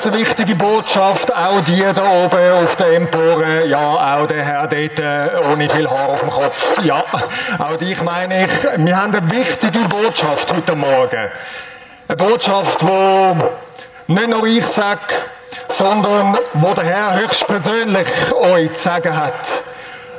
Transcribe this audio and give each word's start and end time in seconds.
Ganz 0.00 0.14
wichtige 0.14 0.54
Botschaft, 0.54 1.34
auch 1.34 1.60
die 1.62 1.82
da 1.92 2.24
oben 2.24 2.52
auf 2.52 2.76
der 2.76 2.92
Empore, 2.92 3.64
ja, 3.64 4.16
auch 4.16 4.28
der 4.28 4.44
Herr 4.44 4.68
dort 4.68 5.00
äh, 5.00 5.50
ohne 5.50 5.68
viel 5.68 5.90
Haar 5.90 6.10
auf 6.10 6.20
dem 6.20 6.30
Kopf, 6.30 6.84
ja, 6.84 7.02
auch 7.58 7.76
dich 7.78 8.00
meine 8.04 8.44
ich, 8.44 8.50
wir 8.76 8.96
haben 8.96 9.12
eine 9.12 9.28
wichtige 9.28 9.80
Botschaft 9.88 10.54
heute 10.54 10.76
Morgen. 10.76 11.30
Eine 12.06 12.16
Botschaft, 12.16 12.86
wo 12.86 13.36
nicht 14.06 14.28
nur 14.28 14.46
ich 14.46 14.64
sage, 14.68 15.00
sondern 15.66 16.38
wo 16.54 16.74
der 16.74 16.84
Herr 16.84 17.14
höchstpersönlich 17.18 18.06
euch 18.34 18.74
zu 18.74 18.82
sagen 18.84 19.16
hat. 19.16 19.48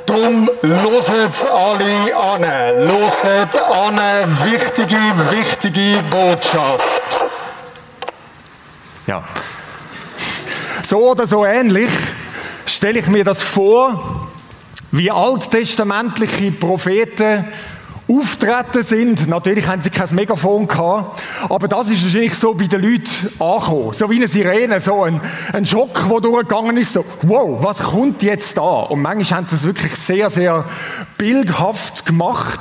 Darum 0.04 0.50
loset 0.60 1.46
alle 1.50 2.14
an, 2.14 2.86
loset 2.86 3.56
an, 3.56 3.98
wichtige, 4.44 4.98
wichtige 5.30 6.02
Botschaft. 6.10 7.22
Ja. 9.06 9.24
So 10.86 11.10
oder 11.10 11.26
so 11.26 11.44
ähnlich 11.44 11.90
stelle 12.66 13.00
ich 13.00 13.06
mir 13.06 13.24
das 13.24 13.42
vor, 13.42 14.28
wie 14.92 15.10
alttestamentliche 15.10 16.52
Propheten 16.52 17.44
auftreten 18.10 18.82
sind. 18.82 19.28
Natürlich 19.28 19.66
haben 19.66 19.82
sie 19.82 19.90
kein 19.90 20.12
Megafon 20.14 20.66
gehabt, 20.66 21.22
aber 21.48 21.68
das 21.68 21.90
ist 21.90 22.02
wahrscheinlich 22.02 22.34
so 22.34 22.54
bei 22.54 22.66
den 22.66 22.82
Leuten 22.82 23.08
angekommen. 23.38 23.92
So 23.92 24.10
wie 24.10 24.16
eine 24.16 24.28
Sirene, 24.28 24.80
so 24.80 25.04
ein, 25.04 25.20
ein 25.52 25.64
Schock, 25.64 26.08
der 26.08 26.20
durchgegangen 26.20 26.76
ist, 26.76 26.92
so, 26.92 27.04
wow, 27.22 27.62
was 27.62 27.78
kommt 27.78 28.22
jetzt 28.22 28.58
da? 28.58 28.62
Und 28.62 29.02
manchmal 29.02 29.38
haben 29.38 29.46
sie 29.48 29.56
es 29.56 29.62
wirklich 29.62 29.94
sehr, 29.94 30.30
sehr 30.30 30.64
bildhaft 31.16 32.06
gemacht. 32.06 32.60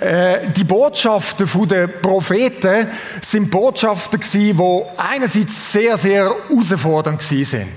Äh, 0.00 0.50
die 0.50 0.64
Botschaften 0.64 1.48
der 1.68 1.86
Propheten 1.86 2.88
sind 3.20 3.50
Botschaften 3.50 4.20
gewesen, 4.20 4.56
die 4.58 4.82
einerseits 4.98 5.72
sehr, 5.72 5.96
sehr 5.96 6.34
herausfordernd 6.50 7.22
sind. 7.22 7.68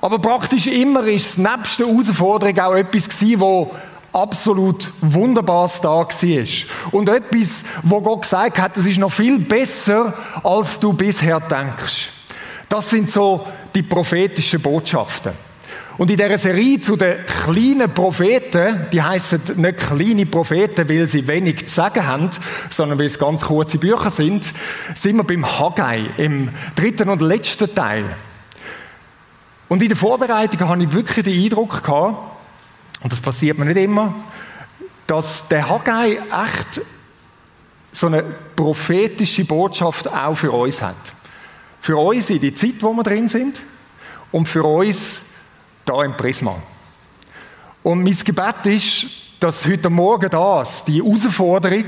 Aber 0.00 0.18
praktisch 0.20 0.66
immer 0.68 1.04
ist 1.04 1.26
es 1.26 1.38
nebst 1.38 1.80
der 1.80 1.86
Herausforderung 1.88 2.58
auch 2.60 2.74
etwas 2.74 3.08
gewesen, 3.08 3.40
absolut 4.22 4.90
Wunderbares 5.00 5.80
da 5.80 5.90
war. 5.90 6.08
Und 6.92 7.08
etwas, 7.08 7.64
wo 7.82 8.00
Gott 8.00 8.22
gesagt 8.22 8.58
hat, 8.58 8.76
es 8.76 8.86
ist 8.86 8.98
noch 8.98 9.12
viel 9.12 9.38
besser, 9.38 10.14
als 10.42 10.78
du 10.78 10.92
bisher 10.92 11.40
denkst. 11.40 12.10
Das 12.68 12.90
sind 12.90 13.10
so 13.10 13.46
die 13.74 13.82
prophetischen 13.82 14.60
Botschaften. 14.60 15.32
Und 15.98 16.12
in 16.12 16.16
dieser 16.16 16.38
Serie 16.38 16.78
zu 16.78 16.96
den 16.96 17.16
kleinen 17.44 17.92
Propheten, 17.92 18.86
die 18.92 19.02
heißen 19.02 19.40
nicht 19.56 19.78
kleine 19.78 20.26
Propheten, 20.26 20.88
weil 20.88 21.08
sie 21.08 21.26
wenig 21.26 21.66
zu 21.66 21.74
sagen 21.74 22.06
haben, 22.06 22.30
sondern 22.70 23.00
weil 23.00 23.06
es 23.06 23.18
ganz 23.18 23.42
kurze 23.42 23.78
Bücher 23.78 24.08
sind, 24.08 24.46
sind 24.94 25.16
wir 25.16 25.24
beim 25.24 25.44
Haggai, 25.44 26.02
im 26.16 26.50
dritten 26.76 27.08
und 27.08 27.20
letzten 27.20 27.74
Teil. 27.74 28.04
Und 29.68 29.82
in 29.82 29.88
der 29.88 29.96
Vorbereitung 29.96 30.68
habe 30.68 30.84
ich 30.84 30.92
wirklich 30.92 31.24
den 31.24 31.44
Eindruck 31.44 31.82
gehabt, 31.82 32.37
und 33.00 33.12
das 33.12 33.20
passiert 33.20 33.58
mir 33.58 33.64
nicht 33.64 33.76
immer, 33.76 34.14
dass 35.06 35.48
der 35.48 35.68
Haggai 35.68 36.16
echt 36.16 36.80
so 37.92 38.08
eine 38.08 38.22
prophetische 38.22 39.44
Botschaft 39.44 40.08
auch 40.08 40.34
für 40.34 40.52
uns 40.52 40.82
hat. 40.82 40.96
Für 41.80 41.96
uns 41.96 42.30
in 42.30 42.40
die 42.40 42.54
Zeit, 42.54 42.74
wo 42.80 42.92
wir 42.92 43.02
drin 43.02 43.28
sind 43.28 43.60
und 44.32 44.48
für 44.48 44.64
uns 44.64 45.22
da 45.84 46.04
im 46.04 46.16
Prisma. 46.16 46.54
Und 47.82 48.02
mein 48.02 48.16
Gebet 48.24 48.66
ist, 48.66 49.06
dass 49.40 49.64
heute 49.64 49.88
Morgen 49.88 50.28
das, 50.28 50.84
die 50.84 51.02
Herausforderung 51.02 51.86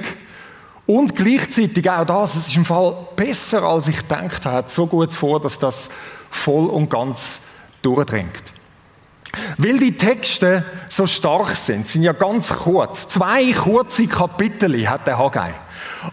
und 0.87 1.15
gleichzeitig 1.15 1.91
auch 1.91 2.07
das, 2.07 2.37
es 2.37 2.49
ist 2.49 2.57
im 2.57 2.65
Fall 2.65 2.97
besser, 3.15 3.63
als 3.65 3.89
ich 3.89 3.97
gedacht 3.97 4.47
habe, 4.47 4.69
so 4.69 4.87
gut 4.87 5.13
vor, 5.13 5.41
dass 5.41 5.59
das 5.59 5.91
voll 6.31 6.67
und 6.67 6.89
ganz 6.89 7.41
durchdringt. 7.83 8.50
Weil 9.59 9.79
die 9.79 9.97
Texte 9.97 10.65
so 10.89 11.07
stark 11.07 11.55
sind, 11.55 11.87
sind 11.87 12.03
ja 12.03 12.13
ganz 12.13 12.49
kurz. 12.49 13.09
Zwei 13.09 13.53
kurze 13.53 14.07
Kapitel 14.07 14.89
hat 14.89 15.07
der 15.07 15.19
Haggai. 15.19 15.55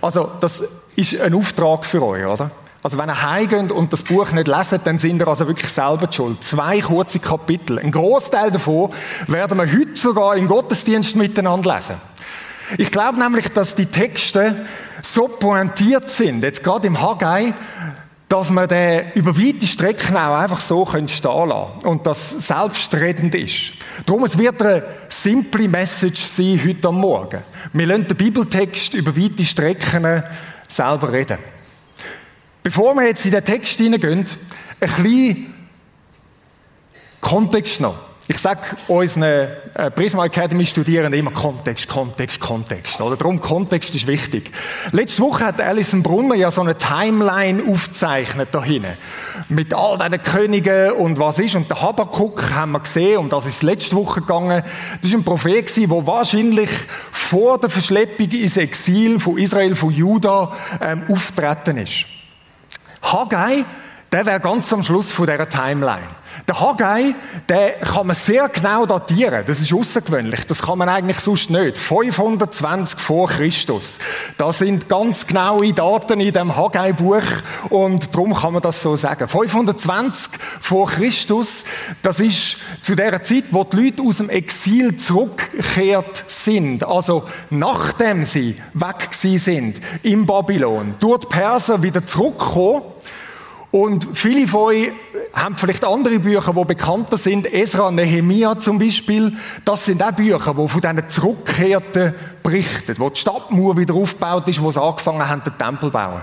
Also, 0.02 0.32
das 0.40 0.64
ist 0.96 1.20
ein 1.20 1.34
Auftrag 1.34 1.86
für 1.86 2.04
euch, 2.04 2.26
oder? 2.26 2.52
Also, 2.84 2.98
wenn 2.98 3.10
ihr 3.10 3.22
heimgeht 3.22 3.72
und 3.72 3.92
das 3.92 4.04
Buch 4.04 4.32
nicht 4.32 4.48
leset, 4.48 4.82
dann 4.86 5.00
sind 5.00 5.22
ihr 5.22 5.28
also 5.28 5.48
wirklich 5.48 5.72
selber 5.72 6.08
schuld. 6.12 6.44
Zwei 6.44 6.82
kurze 6.82 7.20
Kapitel. 7.20 7.80
Ein 7.80 7.92
Großteil 7.92 8.52
davon 8.52 8.92
werden 9.28 9.58
wir 9.58 9.72
heute 9.72 9.96
sogar 9.96 10.36
im 10.36 10.48
Gottesdienst 10.48 11.16
miteinander 11.16 11.76
lesen. 11.76 11.96
Ich 12.78 12.92
glaube 12.92 13.18
nämlich, 13.18 13.48
dass 13.50 13.76
die 13.76 13.86
Texte 13.86 14.68
so 15.02 15.28
pointiert 15.28 16.10
sind, 16.10 16.44
jetzt 16.44 16.64
gerade 16.64 16.88
im 16.88 17.02
Haggai, 17.02 17.54
dass 18.30 18.50
man 18.50 18.68
den 18.68 19.12
über 19.14 19.38
weite 19.38 19.66
Strecken 19.66 20.18
auch 20.18 20.38
einfach 20.38 20.60
so 20.60 20.86
stehen 20.86 21.08
lassen 21.08 21.86
und 21.86 22.06
das 22.06 22.48
selbstredend 22.48 23.34
ist. 23.36 23.74
Darum, 24.06 24.26
es 24.26 24.38
wird 24.38 24.62
eine 24.62 24.84
simple 25.08 25.68
Message 25.68 26.22
sein 26.22 26.62
heute 26.66 26.90
am 26.90 27.00
Morgen. 27.00 27.42
Wir 27.74 27.86
lassen 27.86 28.08
den 28.08 28.18
Bibeltext 28.18 28.94
über 28.94 29.16
weite 29.16 29.46
Strecken 29.46 30.24
selber 30.68 31.12
reden. 31.12 31.38
Bevor 32.64 32.96
wir 32.96 33.08
jetzt 33.08 33.26
in 33.26 33.32
den 33.32 33.46
Text 33.46 33.78
hineingehen, 33.78 34.26
ein 34.80 34.90
bisschen 34.90 35.54
Kontext 37.22 37.80
noch. 37.80 38.07
Ich 38.30 38.40
sage 38.40 38.60
unseren 38.90 39.24
äh, 39.24 39.90
Prisma 39.90 40.26
Academy 40.26 40.66
Studierenden 40.66 41.18
immer 41.18 41.32
Kontext, 41.32 41.88
Kontext, 41.88 42.42
Kontext. 42.42 43.00
Oder? 43.00 43.16
Darum, 43.16 43.40
Kontext 43.40 43.96
ist 43.96 44.06
wichtig. 44.06 44.52
Letzte 44.92 45.24
Woche 45.24 45.46
hat 45.46 45.62
Alison 45.62 46.04
Brunner 46.04 46.36
ja 46.36 46.52
so 46.52 46.60
eine 46.60 46.78
Timeline 46.78 47.64
aufgezeichnet 47.64 48.50
da 48.52 48.62
hinten. 48.62 48.98
Mit 49.48 49.74
all 49.74 49.98
diesen 49.98 50.22
Königen 50.22 50.92
und 50.92 51.18
was 51.18 51.40
ist. 51.40 51.56
Und 51.56 51.70
der 51.70 51.82
Habakkuk 51.82 52.52
haben 52.54 52.74
wir 52.74 52.82
gesehen, 52.82 53.20
und 53.20 53.32
das 53.32 53.46
ist 53.46 53.64
letzte 53.64 53.96
Woche 53.96 54.20
gegangen. 54.20 54.62
Das 55.02 55.10
ist 55.10 55.16
ein 55.16 55.24
Prophet 55.24 55.74
der 55.78 55.90
wahrscheinlich 55.90 56.70
vor 57.14 57.58
der 57.60 57.70
Verschleppung 57.70 58.30
ins 58.30 58.58
Exil 58.58 59.22
von 59.22 59.38
Israel, 59.38 59.74
von 59.74 59.92
Juda, 59.92 60.52
ähm, 60.82 61.04
auftreten 61.08 61.78
ist. 61.78 62.08
Haggai, 63.02 63.64
der 64.12 64.26
wäre 64.26 64.42
ganz 64.42 64.74
am 64.74 64.84
Schluss 64.84 65.14
von 65.14 65.28
dieser 65.28 65.48
Timeline. 65.48 66.08
Der 66.48 66.62
Haggai, 66.62 67.14
den 67.50 67.72
kann 67.82 68.08
man 68.08 68.16
sehr 68.16 68.48
genau 68.48 68.86
datieren. 68.86 69.44
Das 69.46 69.60
ist 69.60 69.74
außergewöhnlich. 69.74 70.46
Das 70.46 70.62
kann 70.62 70.78
man 70.78 70.88
eigentlich 70.88 71.20
sonst 71.20 71.50
nicht. 71.50 71.78
520 71.78 72.98
vor 72.98 73.28
Christus. 73.28 73.98
Das 74.38 74.60
sind 74.60 74.88
ganz 74.88 75.28
genaue 75.28 75.74
Daten 75.74 76.22
in 76.22 76.32
dem 76.32 76.56
Haggai-Buch 76.56 77.26
und 77.70 78.16
darum 78.16 78.34
kann 78.34 78.54
man 78.54 78.62
das 78.62 78.82
so 78.82 78.96
sagen. 78.96 79.28
520 79.28 80.40
vor 80.62 80.90
Christus, 80.90 81.66
das 82.02 82.22
ist 82.22 82.60
zu 82.82 82.96
der 82.96 83.22
Zeit, 83.24 83.46
wo 83.52 83.66
die 83.66 83.84
Leute 83.84 84.04
aus 84.04 84.16
dem 84.16 84.30
Exil 84.30 84.96
zurückgekehrt 84.96 86.24
sind. 86.28 86.86
Also 86.86 87.28
nachdem 87.50 88.24
sie 88.24 88.56
weg 88.74 89.10
sind 89.12 89.82
im 90.02 90.26
Babylon, 90.26 90.96
durch 91.02 91.20
die 91.20 91.28
Perser 91.28 91.84
wieder 91.84 92.06
zurückgekommen 92.06 92.84
und 93.72 94.08
viele 94.14 94.48
von 94.48 94.62
euch 94.62 94.92
haben 95.44 95.58
vielleicht 95.58 95.84
andere 95.84 96.20
Bücher, 96.20 96.54
die 96.54 96.66
bekannter 96.66 97.18
sind. 97.18 97.52
Esra, 97.52 97.92
Nehemia 97.92 98.60
zum 98.60 98.80
Beispiel. 98.80 99.34
Das 99.66 99.86
sind 99.86 100.02
auch 100.04 100.12
Bücher, 100.12 100.54
die 100.54 100.68
von 100.68 100.82
diesen 100.82 101.10
Zurückkehrten 101.10 102.14
berichten, 102.44 102.96
wo 102.98 103.10
die 103.10 103.20
Stadtmauer 103.20 103.78
wieder 103.78 103.94
aufgebaut 103.94 104.48
ist, 104.48 104.62
wo 104.62 104.72
sie 104.72 104.82
angefangen 104.82 105.28
haben, 105.28 105.44
den 105.44 105.58
Tempel 105.58 105.88
zu 105.88 105.92
bauen. 105.92 106.22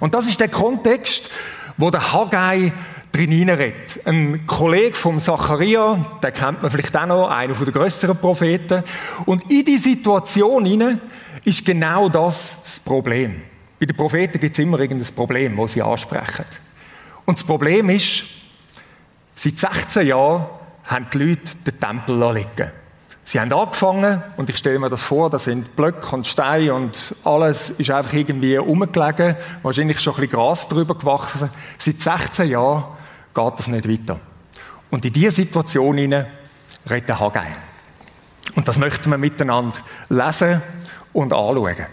Und 0.00 0.14
das 0.14 0.26
ist 0.26 0.40
der 0.40 0.48
Kontext, 0.48 1.30
wo 1.76 1.90
der 1.90 2.12
Haggai 2.12 2.72
drin 3.12 3.30
hineinredet. 3.30 4.00
Ein 4.04 4.46
Kollege 4.46 4.94
vom 4.94 5.18
Zacharia, 5.18 6.04
den 6.22 6.32
kennt 6.32 6.62
man 6.62 6.70
vielleicht 6.70 6.96
auch 6.96 7.06
noch, 7.06 7.28
einer 7.28 7.54
der 7.54 7.72
grösseren 7.72 8.16
Propheten. 8.16 8.82
Und 9.24 9.50
in 9.50 9.64
die 9.64 9.78
Situation 9.78 10.64
hinein 10.64 11.00
ist 11.44 11.64
genau 11.64 12.08
das 12.08 12.62
das 12.62 12.78
Problem. 12.80 13.42
Bei 13.78 13.86
den 13.86 13.96
Propheten 13.96 14.40
gibt 14.40 14.52
es 14.52 14.58
immer 14.58 14.80
irgendein 14.80 15.14
Problem, 15.14 15.56
das 15.56 15.74
sie 15.74 15.82
ansprechen. 15.82 16.44
Und 17.26 17.38
das 17.38 17.44
Problem 17.44 17.90
ist, 17.90 18.24
seit 19.34 19.58
16 19.58 20.06
Jahren 20.06 20.46
haben 20.84 21.06
die 21.12 21.18
Leute 21.18 21.56
den 21.66 21.80
Tempel 21.80 22.34
liegen 22.34 22.70
Sie 23.28 23.40
haben 23.40 23.52
angefangen, 23.52 24.22
und 24.36 24.48
ich 24.50 24.56
stelle 24.56 24.78
mir 24.78 24.88
das 24.88 25.02
vor, 25.02 25.28
da 25.28 25.40
sind 25.40 25.74
Blöcke 25.74 26.14
und 26.14 26.28
Steine 26.28 26.72
und 26.72 27.16
alles 27.24 27.70
ist 27.70 27.90
einfach 27.90 28.12
irgendwie 28.12 28.54
rumgelegen, 28.54 29.34
wahrscheinlich 29.64 29.98
schon 29.98 30.14
ein 30.14 30.20
bisschen 30.20 30.38
Gras 30.38 30.68
drüber 30.68 30.94
gewachsen. 30.94 31.50
Seit 31.76 31.98
16 32.00 32.50
Jahren 32.50 32.84
geht 33.34 33.52
das 33.58 33.66
nicht 33.66 33.88
weiter. 33.88 34.20
Und 34.92 35.04
in 35.04 35.12
diese 35.12 35.32
Situation 35.32 35.98
hinein 35.98 36.26
redet 36.88 37.08
der 37.08 37.18
Haggai. 37.18 37.48
Und 38.54 38.68
das 38.68 38.78
möchten 38.78 39.10
wir 39.10 39.18
miteinander 39.18 39.76
lesen 40.08 40.62
und 41.12 41.32
anschauen. 41.32 41.86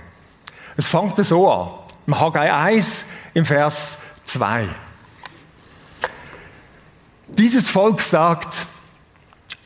Es 0.77 0.85
fängt 0.85 1.25
so 1.25 1.51
an. 1.51 1.69
Im 2.06 2.19
Haggai 2.19 2.53
1 2.53 3.06
im 3.33 3.45
Vers 3.45 3.97
2. 4.25 4.68
Dieses 7.38 7.68
Volk 7.68 8.01
sagt, 8.01 8.68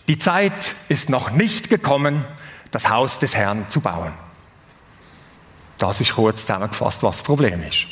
die 0.08 0.18
Zeit 0.18 0.76
ist 0.88 1.10
noch 1.10 1.32
nicht 1.32 1.70
gekommen, 1.70 2.24
das 2.72 2.90
Haus 2.90 3.20
des 3.20 3.36
Herrn 3.36 3.66
zu 3.70 3.82
bauen. 3.82 4.14
Das 5.78 6.00
ist 6.00 6.16
kurz 6.16 6.42
zusammengefasst, 6.42 7.04
was 7.04 7.18
das 7.18 7.24
Problem 7.24 7.62
ist. 7.64 7.88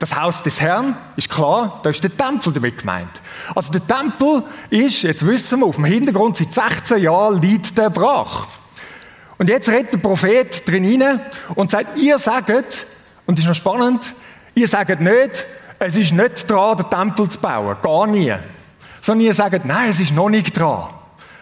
Das 0.00 0.16
Haus 0.16 0.42
des 0.42 0.60
Herrn 0.60 0.96
ist 1.16 1.30
klar, 1.30 1.78
da 1.82 1.90
ist 1.90 2.02
der 2.02 2.16
Tempel 2.16 2.52
damit 2.52 2.78
gemeint. 2.78 3.20
Also 3.54 3.70
der 3.70 3.86
Tempel 3.86 4.42
ist, 4.70 5.02
jetzt 5.02 5.24
wissen 5.24 5.60
wir, 5.60 5.66
auf 5.66 5.76
dem 5.76 5.84
Hintergrund 5.84 6.36
seit 6.36 6.52
16 6.52 7.02
Jahren 7.02 7.40
liegt 7.40 7.78
der 7.78 7.90
brach. 7.90 8.48
Und 9.38 9.48
jetzt 9.48 9.68
redet 9.68 9.92
der 9.92 9.98
Prophet 9.98 10.66
drin 10.68 11.02
rein 11.02 11.20
und 11.54 11.70
sagt, 11.70 11.96
ihr 11.96 12.18
sagt, 12.18 12.50
und 13.26 13.38
das 13.38 13.44
ist 13.44 13.48
noch 13.48 13.54
spannend, 13.54 14.02
ihr 14.54 14.66
sagt 14.66 15.00
nicht, 15.00 15.44
es 15.78 15.96
ist 15.96 16.12
nicht 16.12 16.50
dran, 16.50 16.76
den 16.76 16.90
Tempel 16.90 17.28
zu 17.28 17.38
bauen. 17.38 17.76
Gar 17.80 18.06
nie. 18.08 18.34
Sondern 19.02 19.26
ihr 19.26 19.34
sagt, 19.34 19.64
nein, 19.64 19.90
es 19.90 20.00
ist 20.00 20.14
noch 20.14 20.28
nicht 20.28 20.58
dran. 20.58 20.88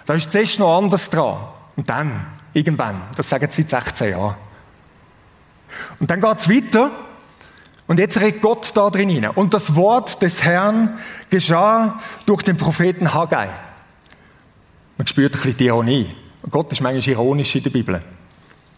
Da 0.06 0.14
ist 0.14 0.32
zuerst 0.32 0.58
noch 0.58 0.78
anders 0.78 1.10
dran. 1.10 1.38
Und 1.76 1.88
dann, 1.88 2.26
irgendwann, 2.52 3.00
das 3.16 3.28
sagen 3.28 3.48
sie 3.50 3.62
seit 3.62 3.84
16 3.84 4.10
Jahren. 4.10 4.36
Und 6.00 6.10
dann 6.10 6.20
geht 6.20 6.38
es 6.38 6.48
weiter. 6.48 6.90
Und 7.86 7.98
jetzt 7.98 8.20
redet 8.20 8.42
Gott 8.42 8.70
da 8.74 8.90
drin 8.90 9.08
hinein. 9.08 9.30
Und 9.30 9.54
das 9.54 9.74
Wort 9.74 10.20
des 10.22 10.44
Herrn 10.44 10.98
geschah 11.30 12.00
durch 12.26 12.42
den 12.42 12.56
Propheten 12.56 13.14
Haggai. 13.14 13.48
Man 14.98 15.06
spürt 15.06 15.34
ein 15.34 15.40
bisschen 15.40 15.56
die 15.56 15.66
Ironie. 15.66 16.08
Gott 16.50 16.72
ist 16.72 16.82
manchmal 16.82 17.14
ironisch 17.14 17.54
in 17.56 17.62
der 17.62 17.70
Bibel. 17.70 18.02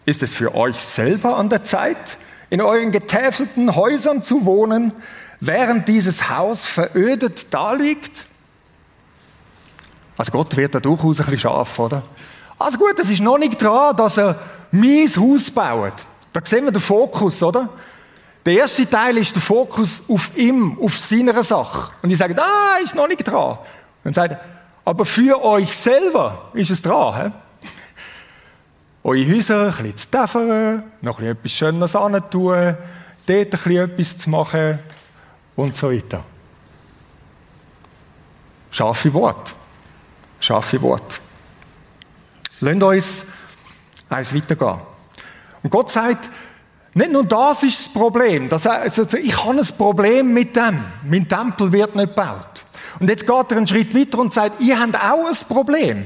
Ist 0.05 0.23
es 0.23 0.31
für 0.31 0.55
euch 0.55 0.77
selber 0.77 1.37
an 1.37 1.49
der 1.49 1.63
Zeit, 1.63 2.17
in 2.49 2.61
euren 2.61 2.91
getäfelten 2.91 3.75
Häusern 3.75 4.23
zu 4.23 4.45
wohnen, 4.45 4.93
während 5.39 5.87
dieses 5.87 6.29
Haus 6.29 6.65
verödet 6.65 7.53
daliegt? 7.53 8.25
Also 10.17 10.31
Gott 10.31 10.55
wird 10.55 10.75
da 10.75 10.79
durchaus 10.79 11.19
ein 11.19 11.25
bisschen 11.25 11.39
scharf, 11.39 11.79
oder? 11.79 12.03
Also 12.59 12.77
gut, 12.77 12.97
es 12.99 13.09
ist 13.09 13.21
noch 13.21 13.37
nicht 13.37 13.61
dran, 13.61 13.95
dass 13.95 14.17
er 14.17 14.37
mein 14.71 15.07
Haus 15.07 15.49
baut. 15.49 15.93
Da 16.31 16.41
sehen 16.43 16.65
wir 16.65 16.71
den 16.71 16.81
Fokus, 16.81 17.41
oder? 17.41 17.69
Der 18.45 18.53
erste 18.53 18.89
Teil 18.89 19.17
ist 19.17 19.35
der 19.35 19.41
Fokus 19.41 20.03
auf 20.09 20.35
ihm, 20.37 20.77
auf 20.81 20.97
seiner 20.97 21.43
Sache. 21.43 21.91
Und 22.01 22.09
ich 22.09 22.17
sage, 22.17 22.35
ah, 22.37 22.77
ist 22.83 22.95
noch 22.95 23.07
nicht 23.07 23.23
dran. 23.23 23.57
Und 24.03 24.15
sagt 24.15 24.33
er, 24.33 24.39
aber 24.83 25.05
für 25.05 25.43
euch 25.43 25.71
selber 25.71 26.49
ist 26.53 26.71
es 26.71 26.81
dran. 26.81 27.23
He? 27.23 27.31
Eure 29.03 29.35
Häuser 29.35 29.65
ein 29.65 29.67
bisschen 29.69 29.97
zu 29.97 30.07
däffern, 30.09 30.83
noch 31.01 31.19
ein 31.19 31.35
bisschen 31.35 31.37
etwas 31.37 31.51
Schönes 31.51 31.95
anzutun, 31.95 32.77
dort 33.25 33.29
ein 33.29 33.49
bisschen 33.49 33.77
etwas 33.77 34.17
zu 34.17 34.29
machen 34.29 34.79
und 35.55 35.77
so 35.77 35.91
weiter. 35.91 36.23
Scharfe 38.71 39.13
Wort. 39.13 39.55
Scharfe 40.41 40.81
Wort. 40.81 41.21
Lasst 42.59 42.83
uns 42.83 43.25
eins 44.09 44.35
weitergehen. 44.35 44.79
Und 45.63 45.69
Gott 45.69 45.89
sagt, 45.91 46.29
nicht 46.93 47.11
nur 47.11 47.23
das 47.23 47.63
ist 47.63 47.79
das 47.79 47.93
Problem. 47.93 48.49
Das, 48.49 48.67
also, 48.67 49.05
ich 49.17 49.43
habe 49.45 49.59
ein 49.59 49.67
Problem 49.77 50.33
mit 50.33 50.55
dem. 50.55 50.83
Mein 51.07 51.27
Tempel 51.27 51.71
wird 51.71 51.95
nicht 51.95 52.09
gebaut. 52.09 52.65
Und 52.99 53.09
jetzt 53.09 53.25
geht 53.25 53.51
er 53.51 53.57
einen 53.57 53.67
Schritt 53.67 53.95
weiter 53.95 54.19
und 54.19 54.33
sagt, 54.33 54.59
ihr 54.59 54.79
habt 54.79 54.95
auch 54.95 55.27
ein 55.27 55.47
Problem. 55.47 56.03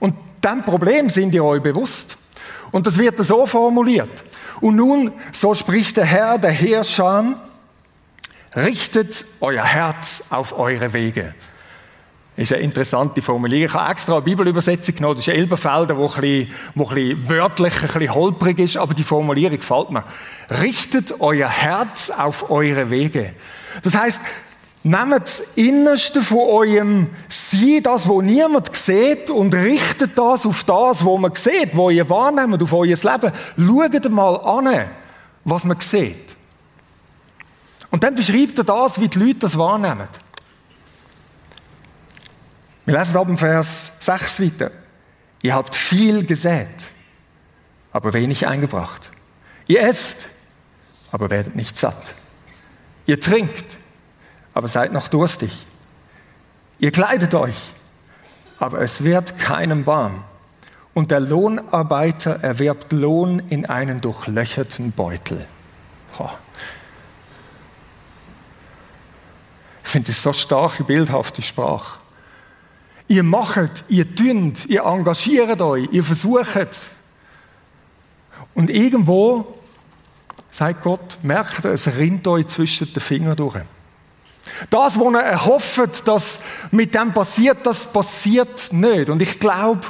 Und 0.00 0.14
dem 0.42 0.62
Problem 0.64 1.08
sind 1.08 1.32
ihr 1.34 1.44
euch 1.44 1.62
bewusst. 1.62 2.16
Und 2.72 2.86
das 2.86 2.98
wird 2.98 3.22
so 3.24 3.46
formuliert. 3.46 4.10
Und 4.60 4.76
nun, 4.76 5.12
so 5.32 5.54
spricht 5.54 5.96
der 5.96 6.04
Herr, 6.04 6.38
der 6.38 6.50
Herrscher, 6.50 7.34
richtet 8.56 9.24
euer 9.40 9.64
Herz 9.64 10.24
auf 10.30 10.58
eure 10.58 10.92
Wege. 10.92 11.34
Ist 12.36 12.52
eine 12.52 12.62
interessante 12.62 13.22
Formulierung. 13.22 13.66
Ich 13.66 13.74
habe 13.74 13.92
extra 13.92 14.14
eine 14.14 14.22
Bibelübersetzung 14.22 14.96
genommen. 14.96 15.16
Das 15.16 15.28
ist 15.28 15.34
Elberfelder, 15.34 15.96
wo 15.96 16.06
ein 16.06 16.20
bisschen, 16.20 16.50
wo 16.74 16.88
ein 16.88 16.94
bisschen 16.94 17.28
wörtlich, 17.28 17.74
ein 17.74 17.80
bisschen 17.82 18.14
holprig 18.14 18.58
ist, 18.58 18.76
aber 18.76 18.92
die 18.92 19.04
Formulierung 19.04 19.56
gefällt 19.56 19.90
mir. 19.90 20.04
Richtet 20.60 21.20
euer 21.20 21.48
Herz 21.48 22.10
auf 22.10 22.50
eure 22.50 22.90
Wege. 22.90 23.34
Das 23.84 23.94
heißt, 23.94 24.20
nehmt 24.82 25.22
das 25.22 25.40
Innerste 25.54 26.24
von 26.24 26.38
eurem 26.38 27.06
Sein, 27.28 27.80
das, 27.84 28.08
wo 28.08 28.20
niemand 28.20 28.74
sieht, 28.74 29.30
und 29.30 29.54
richtet 29.54 30.18
das 30.18 30.44
auf 30.44 30.64
das, 30.64 31.04
wo 31.04 31.16
man 31.16 31.36
sieht, 31.36 31.76
wo 31.76 31.90
ihr 31.90 32.08
wahrnehmt, 32.10 32.60
auf 32.60 32.72
euer 32.72 32.86
Leben. 32.86 33.32
Schaut 33.56 34.10
mal 34.10 34.36
an, 34.36 34.86
was 35.44 35.64
man 35.64 35.78
sieht. 35.78 36.16
Und 37.92 38.02
dann 38.02 38.16
beschreibt 38.16 38.58
er 38.58 38.64
das, 38.64 39.00
wie 39.00 39.06
die 39.06 39.20
Leute 39.20 39.38
das 39.40 39.56
wahrnehmen. 39.56 40.08
Wir 42.86 42.98
lesen 42.98 43.16
ab 43.16 43.28
Vers 43.38 43.98
6 44.00 44.40
weiter. 44.40 44.70
Ihr 45.42 45.54
habt 45.54 45.74
viel 45.74 46.26
gesät, 46.26 46.90
aber 47.92 48.12
wenig 48.12 48.46
eingebracht. 48.46 49.10
Ihr 49.66 49.82
esst, 49.82 50.28
aber 51.10 51.30
werdet 51.30 51.56
nicht 51.56 51.76
satt. 51.76 52.14
Ihr 53.06 53.20
trinkt, 53.20 53.64
aber 54.52 54.68
seid 54.68 54.92
noch 54.92 55.08
durstig. 55.08 55.66
Ihr 56.78 56.92
kleidet 56.92 57.34
euch, 57.34 57.72
aber 58.58 58.80
es 58.80 59.04
wird 59.04 59.38
keinem 59.38 59.86
warm. 59.86 60.24
Und 60.92 61.10
der 61.10 61.20
Lohnarbeiter 61.20 62.42
erwerbt 62.42 62.92
Lohn 62.92 63.40
in 63.48 63.66
einen 63.66 64.00
durchlöcherten 64.00 64.92
Beutel. 64.92 65.46
Ich 69.82 69.90
finde 69.90 70.06
das 70.08 70.22
so 70.22 70.32
starke, 70.32 70.84
bildhafte 70.84 71.42
Sprache. 71.42 71.98
Ihr 73.06 73.22
macht, 73.22 73.84
ihr 73.88 74.14
tünt, 74.14 74.66
ihr 74.66 74.84
engagiert 74.84 75.60
euch, 75.60 75.88
ihr 75.92 76.04
versucht. 76.04 76.80
Und 78.54 78.70
irgendwo, 78.70 79.54
sagt 80.50 80.82
Gott, 80.82 81.18
merkt 81.22 81.64
ihr, 81.64 81.72
es 81.72 81.86
rinnt 81.96 82.26
euch 82.26 82.46
zwischen 82.46 82.92
den 82.92 83.00
Fingern 83.00 83.36
durch. 83.36 83.60
Das, 84.70 84.98
was 84.98 85.12
ihr 85.12 85.18
erhofft, 85.18 86.06
dass 86.06 86.40
mit 86.70 86.94
dem 86.94 87.12
passiert, 87.12 87.58
das 87.64 87.92
passiert 87.92 88.72
nicht. 88.72 89.10
Und 89.10 89.20
ich 89.20 89.40
glaube, 89.40 89.82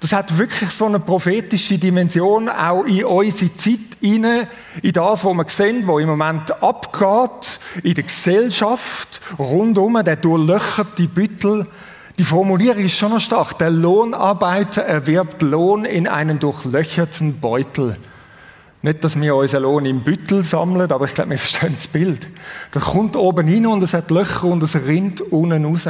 das 0.00 0.12
hat 0.12 0.36
wirklich 0.36 0.70
so 0.70 0.84
eine 0.84 1.00
prophetische 1.00 1.78
Dimension 1.78 2.50
auch 2.50 2.84
in 2.84 3.04
unsere 3.04 3.56
Zeit 3.56 3.78
hinein, 4.00 4.46
in 4.82 4.92
das, 4.92 5.24
was 5.24 5.34
wir 5.34 5.46
sehen, 5.48 5.86
was 5.86 6.02
im 6.02 6.08
Moment 6.08 6.62
abgeht, 6.62 7.58
in 7.82 7.94
der 7.94 8.04
Gesellschaft, 8.04 9.20
rundum, 9.38 10.02
der 10.04 10.16
durchlöcherte 10.16 11.08
Büttel, 11.08 11.66
die 12.18 12.24
Formulierung 12.24 12.84
ist 12.84 12.96
schon 12.96 13.10
noch 13.10 13.20
stark. 13.20 13.58
Der 13.58 13.70
Lohnarbeiter 13.70 14.82
erwirbt 14.82 15.42
Lohn 15.42 15.84
in 15.84 16.06
einen 16.06 16.38
durchlöcherten 16.38 17.40
Beutel. 17.40 17.96
Nicht, 18.82 19.02
dass 19.02 19.20
wir 19.20 19.34
unseren 19.34 19.62
Lohn 19.62 19.86
im 19.86 20.00
Büttel 20.00 20.44
sammeln, 20.44 20.92
aber 20.92 21.06
ich 21.06 21.14
glaube, 21.14 21.30
wir 21.30 21.38
verstehen 21.38 21.72
das 21.74 21.88
Bild. 21.88 22.28
Der 22.72 22.82
kommt 22.82 23.16
oben 23.16 23.48
hin 23.48 23.66
und 23.66 23.82
es 23.82 23.94
hat 23.94 24.10
Löcher 24.10 24.44
und 24.44 24.62
es 24.62 24.76
rinnt 24.76 25.22
unten 25.22 25.64
raus. 25.64 25.88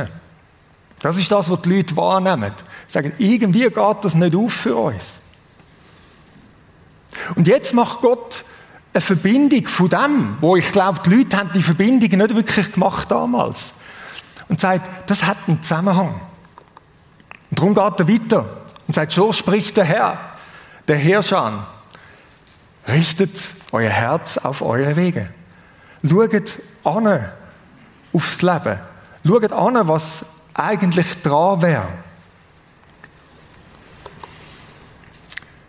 Das 1.01 1.19
ist 1.19 1.31
das, 1.31 1.51
was 1.51 1.61
die 1.63 1.77
Leute 1.77 1.97
wahrnehmen. 1.97 2.53
Sie 2.87 2.93
sagen, 2.93 3.13
irgendwie 3.19 3.65
geht 3.65 3.77
das 4.03 4.15
nicht 4.15 4.35
auf 4.35 4.53
für 4.53 4.77
uns. 4.77 5.15
Und 7.35 7.47
jetzt 7.47 7.75
macht 7.75 8.01
Gott 8.01 8.45
eine 8.95 9.01
Verbindung 9.01 9.67
von 9.67 9.89
dem, 9.89 10.37
wo 10.41 10.57
ich 10.57 10.71
glaube, 10.73 11.01
die 11.05 11.17
Leute 11.17 11.37
haben 11.37 11.51
die 11.55 11.63
Verbindung 11.63 12.19
nicht 12.19 12.35
wirklich 12.35 12.73
gemacht 12.73 13.11
damals 13.11 13.75
und 14.49 14.61
sagt, 14.61 15.11
das 15.11 15.25
hat 15.25 15.37
einen 15.47 15.63
Zusammenhang. 15.63 16.21
Und 17.51 17.59
darum 17.59 17.75
geht 17.75 18.01
er 18.01 18.09
weiter 18.09 18.47
und 18.87 18.95
sagt, 18.95 19.13
so 19.13 19.33
spricht 19.33 19.77
der 19.77 19.85
Herr, 19.85 20.19
der 20.89 20.97
Herrscher. 20.97 21.67
Richtet 22.87 23.31
euer 23.73 23.91
Herz 23.91 24.39
auf 24.39 24.61
eure 24.63 24.97
Wege. 24.97 25.29
Schaut 26.07 26.53
an 26.85 27.25
aufs 28.13 28.43
Leben. 28.43 28.79
Schaut 29.27 29.53
an, 29.53 29.89
was 29.89 30.27
eigentlich 30.53 31.23
dran 31.23 31.63
wäre. 31.63 31.89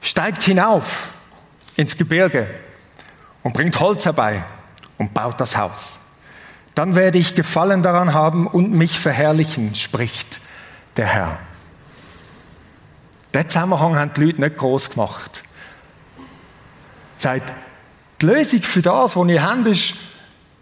Steigt 0.02 0.44
hinauf 0.44 1.14
ins 1.76 1.98
Gebirge 1.98 2.48
und 3.44 3.54
bringt 3.54 3.80
Holz 3.80 4.06
herbei 4.06 4.44
und 4.98 5.14
baut 5.14 5.40
das 5.40 5.56
Haus. 5.58 6.05
Dann 6.76 6.96
werde 6.96 7.18
ich 7.18 7.36
Gefallen 7.36 7.82
daran 7.82 8.14
haben 8.14 8.48
und 8.48 8.72
mich 8.72 9.00
verherrlichen, 9.00 9.76
spricht 9.76 10.42
der 10.98 11.06
Herr. 11.08 11.40
Den 13.34 13.50
Zusammenhang 13.50 13.98
haben 13.98 14.12
die 14.16 14.26
Leute 14.26 14.42
nicht 14.42 14.58
groß 14.58 14.92
gemacht. 14.92 15.44
Sagt, 17.18 17.52
die 18.22 18.26
Lösung 18.26 18.62
für 18.62 18.82
das, 18.82 19.16
was 19.16 19.28
ihr 19.28 19.44
habt, 19.44 19.68
ist, 19.68 19.96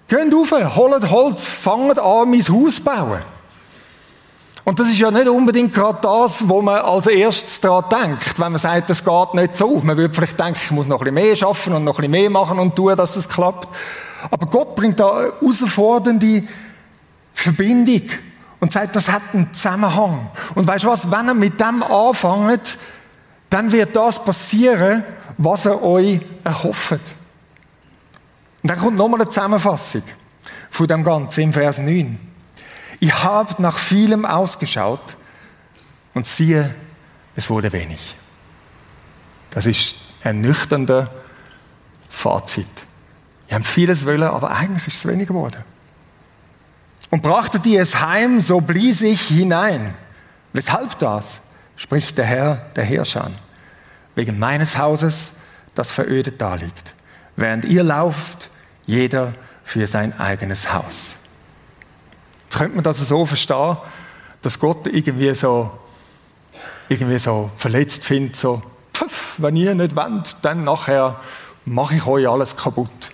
geht 0.08 0.34
rauf, 0.34 0.52
holt 0.76 1.10
Holz, 1.10 1.46
fangt 1.46 2.00
an, 2.00 2.30
mein 2.30 2.42
Haus 2.42 2.76
zu 2.76 2.84
bauen. 2.84 3.22
Und 4.66 4.80
das 4.80 4.88
ist 4.88 5.00
ja 5.00 5.12
nicht 5.12 5.28
unbedingt 5.28 5.74
gerade 5.74 6.00
das, 6.02 6.48
wo 6.48 6.62
man 6.62 6.80
als 6.82 7.08
erstes 7.08 7.60
daran 7.60 7.84
denkt, 7.90 8.40
wenn 8.40 8.54
man 8.54 8.62
sagt, 8.62 8.90
das 8.90 9.04
geht 9.04 9.34
nicht 9.34 9.56
so 9.56 9.76
auf. 9.76 9.84
Man 9.84 9.98
würde 9.98 10.14
vielleicht 10.14 10.40
denken, 10.40 10.60
ich 10.64 10.72
muss 10.72 10.88
noch 10.88 11.02
ein 11.02 11.14
bisschen 11.14 11.16
mehr 11.16 11.36
schaffen 11.36 11.74
und 11.74 11.84
noch 11.84 12.00
ein 12.00 12.04
bisschen 12.04 12.12
mehr 12.12 12.30
machen 12.30 12.60
und 12.60 12.76
tun, 12.76 12.96
dass 12.96 13.14
das 13.14 13.28
klappt. 13.28 13.68
Aber 14.32 14.46
Gott 14.48 14.76
bringt 14.76 15.00
da 15.00 15.22
herausfordernde 15.22 16.44
Verbindung 17.34 18.02
und 18.60 18.72
sagt, 18.72 18.96
das 18.96 19.10
hat 19.10 19.22
einen 19.34 19.54
Zusammenhang. 19.54 20.30
Und 20.56 20.68
weißt 20.68 20.86
du 20.86 20.88
was, 20.90 21.12
wenn 21.12 21.28
er 21.28 21.34
mit 21.34 21.60
dem 21.60 21.84
anfängt, 21.84 22.78
dann 23.50 23.72
wird 23.72 23.96
das 23.96 24.24
passieren, 24.24 25.04
was 25.38 25.66
er 25.66 25.84
euch 25.84 26.22
erhofft. 26.44 26.92
Und 28.62 28.70
dann 28.70 28.80
kommt 28.80 28.98
nochmal 28.98 29.22
eine 29.22 29.30
Zusammenfassung. 29.30 30.04
von 30.74 30.88
dem 30.88 31.04
Ganzen 31.04 31.42
im 31.42 31.54
Vers 31.54 31.78
9. 31.78 32.18
Ihr 33.00 33.24
habt 33.24 33.60
nach 33.60 33.78
vielem 33.78 34.26
ausgeschaut 34.26 35.18
und 36.16 36.26
siehe, 36.26 36.74
es 37.36 37.50
wurde 37.52 37.72
wenig. 37.72 38.16
Das 39.52 39.68
ist 39.68 39.96
ein 40.24 40.42
nüchterner 40.42 41.12
Fazit. 42.10 42.66
Wir 43.48 43.56
haben 43.56 43.64
vieles 43.64 44.06
wollen, 44.06 44.24
aber 44.24 44.52
eigentlich 44.52 44.88
ist 44.88 44.98
es 44.98 45.08
weniger 45.08 45.34
geworden. 45.34 45.64
Und 47.10 47.22
brachte 47.22 47.60
die 47.60 47.78
es 47.78 48.00
heim, 48.00 48.42
so 48.42 48.62
blies 48.62 49.02
ich 49.02 49.22
hinein. 49.22 49.94
Weshalb 50.54 50.98
das? 51.00 51.42
spricht 51.76 52.18
der 52.18 52.26
Herr, 52.26 52.56
der 52.76 52.84
Herrscher. 52.84 53.30
Wegen 54.16 54.40
meines 54.40 54.78
Hauses, 54.78 55.38
das 55.76 55.92
verödet 55.92 56.42
daliegt. 56.42 56.94
Während 57.36 57.66
ihr 57.66 57.84
lauft, 57.84 58.50
jeder 58.86 59.34
für 59.64 59.88
sein 59.88 60.20
eigenes 60.20 60.74
Haus. 60.74 61.16
Jetzt 62.46 62.58
könnte 62.58 62.76
man 62.76 62.84
das 62.84 63.00
so 63.00 63.26
verstehen, 63.26 63.78
dass 64.42 64.60
Gott 64.60 64.88
irgendwie 64.88 65.34
so, 65.34 65.72
irgendwie 66.90 67.18
so 67.18 67.50
verletzt 67.58 68.04
findet, 68.04 68.36
so, 68.36 68.62
pf, 68.94 69.36
wenn 69.38 69.56
ihr 69.56 69.74
nicht 69.74 69.96
wollt, 69.96 70.36
dann 70.44 70.64
nachher 70.64 71.20
mache 71.66 71.96
ich 71.96 72.06
euch 72.06 72.28
alles 72.28 72.56
kaputt. 72.56 73.13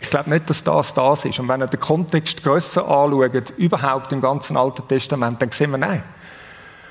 Ich 0.00 0.10
glaube 0.10 0.30
nicht, 0.30 0.48
dass 0.48 0.64
das 0.64 0.94
das 0.94 1.24
ist. 1.24 1.38
Und 1.38 1.48
wenn 1.48 1.60
ihr 1.60 1.66
den 1.66 1.80
Kontext 1.80 2.42
grösser 2.42 2.88
anschaut, 2.88 3.50
überhaupt 3.56 4.12
im 4.12 4.20
ganzen 4.20 4.56
Alten 4.56 4.86
Testament, 4.88 5.40
dann 5.40 5.50
sehen 5.50 5.70
wir, 5.70 5.78
nein. 5.78 6.02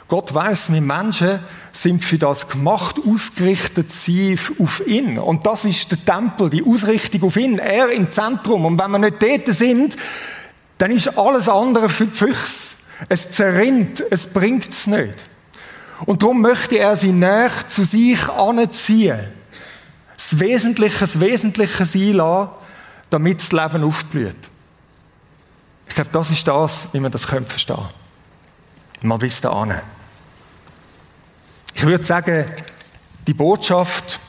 Gott 0.07 0.33
weiß, 0.33 0.73
wir 0.73 0.81
Menschen 0.81 1.39
sind 1.71 2.03
für 2.03 2.17
das 2.17 2.47
gemacht, 2.47 2.95
ausgerichtet 3.07 3.91
sie 3.91 4.39
auf 4.59 4.85
ihn. 4.87 5.19
Und 5.19 5.45
das 5.45 5.65
ist 5.65 5.91
der 5.91 6.03
Tempel, 6.03 6.49
die 6.49 6.65
Ausrichtung 6.65 7.23
auf 7.23 7.37
ihn. 7.37 7.59
Er 7.59 7.91
im 7.91 8.11
Zentrum. 8.11 8.65
Und 8.65 8.79
wenn 8.79 8.89
wir 8.91 8.97
nicht 8.97 9.21
dort 9.21 9.55
sind, 9.55 9.95
dann 10.79 10.91
ist 10.91 11.15
alles 11.17 11.47
andere 11.47 11.89
für 11.89 12.05
die. 12.05 12.33
Es 13.07 13.29
zerrinnt, 13.29 14.03
es 14.09 14.27
bringt 14.27 14.67
es 14.69 14.87
nicht. 14.87 15.13
Und 16.05 16.23
darum 16.23 16.41
möchte 16.41 16.79
er 16.79 16.95
sie 16.95 17.11
näher 17.11 17.51
zu 17.67 17.83
sich 17.83 18.27
anziehen. 18.29 19.19
Das 20.15 20.39
Wesentliche, 20.39 20.99
das 20.99 21.19
Wesentliche 21.19 21.85
sein 21.85 22.13
lassen, 22.13 22.49
damit 23.09 23.39
das 23.39 23.51
Leben 23.51 23.83
aufblüht. 23.83 24.37
Ich 25.87 25.95
glaube, 25.95 26.11
das 26.11 26.29
ist 26.29 26.47
das, 26.47 26.93
wie 26.93 26.99
man 26.99 27.11
das 27.11 27.25
verstehen 27.25 27.75
können. 27.75 27.89
Mal 29.01 29.17
bis 29.17 29.41
dahin. 29.41 29.75
Ich 31.73 31.85
würde 31.85 32.03
sagen, 32.03 32.45
die 33.25 33.33
Botschaft, 33.33 34.19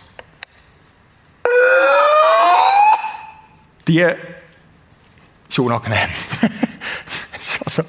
die 3.86 4.00
ist 4.00 5.58
unangenehm. 5.58 5.98
also, 7.64 7.82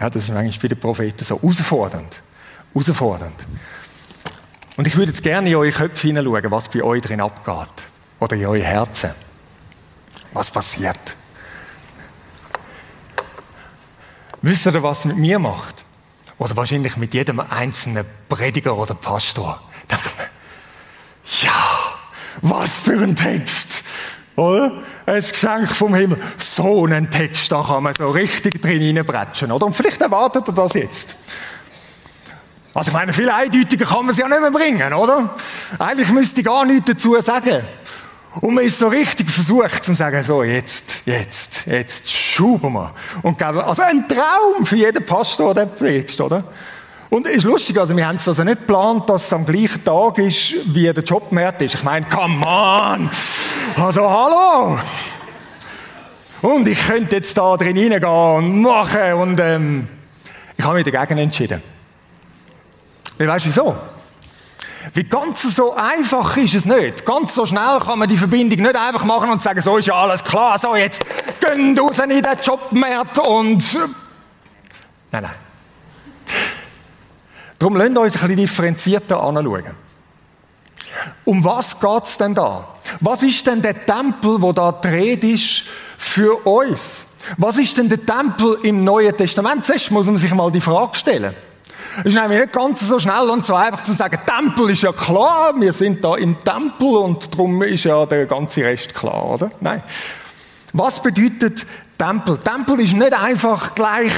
ja, 0.00 0.10
das 0.10 0.24
ist 0.24 0.34
eigentlich 0.34 0.60
bei 0.60 0.68
den 0.68 0.80
Propheten 0.80 1.24
so 1.24 1.40
herausfordernd. 1.40 2.20
Herausfordernd. 2.74 3.46
Und 4.76 4.86
ich 4.86 4.96
würde 4.96 5.12
jetzt 5.12 5.22
gerne 5.22 5.48
in 5.48 5.54
eure 5.54 5.70
Köpfe 5.70 6.08
hineinschauen, 6.08 6.50
was 6.50 6.68
bei 6.68 6.82
euch 6.82 7.02
drin 7.02 7.20
abgeht. 7.20 7.86
Oder 8.18 8.36
in 8.36 8.46
eure 8.46 8.62
Herzen. 8.62 9.10
Was 10.32 10.50
passiert? 10.50 11.16
Wisst 14.40 14.66
ihr, 14.66 14.82
was 14.82 15.04
mit 15.04 15.16
mir 15.18 15.38
macht? 15.38 15.84
Oder 16.38 16.56
wahrscheinlich 16.56 16.96
mit 16.96 17.14
jedem 17.14 17.40
einzelnen 17.40 18.04
Prediger 18.28 18.76
oder 18.76 18.94
Pastor. 18.94 19.60
Ich 19.88 19.96
mir, 19.96 21.48
ja, 21.48 21.52
was 22.40 22.78
für 22.78 23.00
ein 23.00 23.14
Text! 23.14 23.84
Oder? 24.34 24.82
Ein 25.04 25.20
Geschenk 25.20 25.70
vom 25.70 25.94
Himmel. 25.94 26.20
So 26.38 26.86
einen 26.86 27.10
Text, 27.10 27.52
da 27.52 27.62
kann 27.62 27.82
man 27.82 27.94
so 27.94 28.10
richtig 28.10 28.60
drin 28.62 28.96
reinbretschen, 28.96 29.52
oder? 29.52 29.66
Und 29.66 29.76
vielleicht 29.76 30.00
erwartet 30.00 30.48
er 30.48 30.54
das 30.54 30.72
jetzt. 30.74 31.16
Also, 32.74 32.88
ich 32.88 32.94
meine, 32.94 33.12
viel 33.12 33.28
eindeutiger 33.28 33.84
kann 33.84 34.06
man 34.06 34.08
es 34.08 34.16
ja 34.16 34.26
nicht 34.26 34.40
mehr 34.40 34.50
bringen, 34.50 34.94
oder? 34.94 35.34
Eigentlich 35.78 36.08
müsste 36.08 36.40
ich 36.40 36.46
gar 36.46 36.64
nichts 36.64 36.90
dazu 36.90 37.20
sagen. 37.20 37.62
Und 38.40 38.54
man 38.54 38.64
ist 38.64 38.78
so 38.78 38.88
richtig 38.88 39.30
versucht 39.30 39.84
zu 39.84 39.94
sagen, 39.94 40.22
so, 40.24 40.42
jetzt, 40.42 41.02
jetzt, 41.04 41.66
jetzt 41.66 42.10
schuben 42.10 42.72
wir. 42.72 42.92
Und 43.22 43.38
geben, 43.38 43.60
also 43.60 43.82
ein 43.82 44.08
Traum 44.08 44.64
für 44.64 44.76
jeden 44.76 45.04
Pastor, 45.04 45.54
der 45.54 45.66
predigt, 45.66 46.18
oder? 46.20 46.42
Und 47.10 47.26
ist 47.26 47.44
lustig, 47.44 47.78
also 47.78 47.94
wir 47.94 48.06
haben 48.06 48.16
es 48.16 48.26
also 48.26 48.42
nicht 48.42 48.60
geplant, 48.60 49.06
dass 49.10 49.26
es 49.26 49.32
am 49.34 49.44
gleichen 49.44 49.84
Tag 49.84 50.16
ist, 50.16 50.74
wie 50.74 50.90
der 50.90 51.04
Jobmarkt 51.04 51.60
ist. 51.60 51.74
Ich 51.74 51.82
meine, 51.82 52.06
come 52.06 52.46
on! 52.46 53.10
Also, 53.76 54.08
hallo! 54.08 54.78
Und 56.40 56.66
ich 56.66 56.86
könnte 56.86 57.16
jetzt 57.16 57.36
da 57.36 57.54
drin 57.56 57.76
reingehen 57.76 58.04
und 58.04 58.62
machen 58.62 59.12
und, 59.12 59.40
ähm, 59.40 59.88
ich 60.56 60.64
habe 60.64 60.76
mich 60.82 60.90
dagegen 60.90 61.18
entschieden. 61.18 61.62
Weil 63.18 63.28
weißt 63.28 63.44
du 63.44 63.48
wieso? 63.50 63.76
Wie 64.94 65.04
ganz 65.04 65.42
so 65.42 65.74
einfach 65.74 66.36
ist 66.36 66.54
es 66.54 66.66
nicht. 66.66 67.06
Ganz 67.06 67.34
so 67.34 67.46
schnell 67.46 67.78
kann 67.78 67.98
man 67.98 68.08
die 68.08 68.16
Verbindung 68.16 68.60
nicht 68.60 68.76
einfach 68.76 69.04
machen 69.04 69.30
und 69.30 69.42
sagen, 69.42 69.62
so 69.62 69.78
ist 69.78 69.86
ja 69.86 69.94
alles 69.94 70.22
klar, 70.22 70.58
so 70.58 70.76
jetzt 70.76 71.02
gehen 71.40 71.78
raus 71.78 71.98
in 71.98 72.10
den 72.10 72.24
Jobmarkt 72.42 73.18
und... 73.18 73.74
Nein, 75.10 75.22
nein. 75.22 75.30
Darum 77.58 77.76
lasst 77.76 77.96
uns 77.96 78.14
ein 78.14 78.20
bisschen 78.20 78.36
differenzierter 78.36 79.22
anschauen. 79.22 79.64
Um 81.24 81.42
was 81.42 81.80
geht 81.80 82.04
es 82.04 82.18
denn 82.18 82.34
da? 82.34 82.68
Was 83.00 83.22
ist 83.22 83.46
denn 83.46 83.62
der 83.62 83.86
Tempel, 83.86 84.42
wo 84.42 84.52
da 84.52 84.72
dreht 84.72 85.24
ist, 85.24 85.64
für 85.96 86.46
uns? 86.46 87.06
Was 87.38 87.56
ist 87.56 87.78
denn 87.78 87.88
der 87.88 88.04
Tempel 88.04 88.58
im 88.62 88.84
Neuen 88.84 89.16
Testament? 89.16 89.64
Zuerst 89.64 89.90
muss 89.90 90.06
man 90.06 90.18
sich 90.18 90.34
mal 90.34 90.52
die 90.52 90.60
Frage 90.60 90.96
stellen. 90.96 91.34
Ist 92.04 92.14
nämlich 92.14 92.40
nicht 92.40 92.52
ganz 92.52 92.80
so 92.80 92.98
schnell 92.98 93.28
und 93.28 93.44
so 93.44 93.54
einfach 93.54 93.82
zu 93.82 93.92
sagen, 93.92 94.18
Tempel 94.26 94.70
ist 94.70 94.82
ja 94.82 94.92
klar, 94.92 95.52
wir 95.58 95.72
sind 95.72 96.02
da 96.02 96.16
im 96.16 96.42
Tempel 96.42 96.88
und 96.88 97.32
darum 97.32 97.62
ist 97.62 97.84
ja 97.84 98.06
der 98.06 98.26
ganze 98.26 98.62
Rest 98.62 98.94
klar, 98.94 99.26
oder? 99.26 99.50
Nein. 99.60 99.82
Was 100.72 101.02
bedeutet 101.02 101.66
Tempel? 101.98 102.38
Tempel 102.38 102.80
ist 102.80 102.94
nicht 102.94 103.12
einfach 103.12 103.74
gleich 103.74 104.12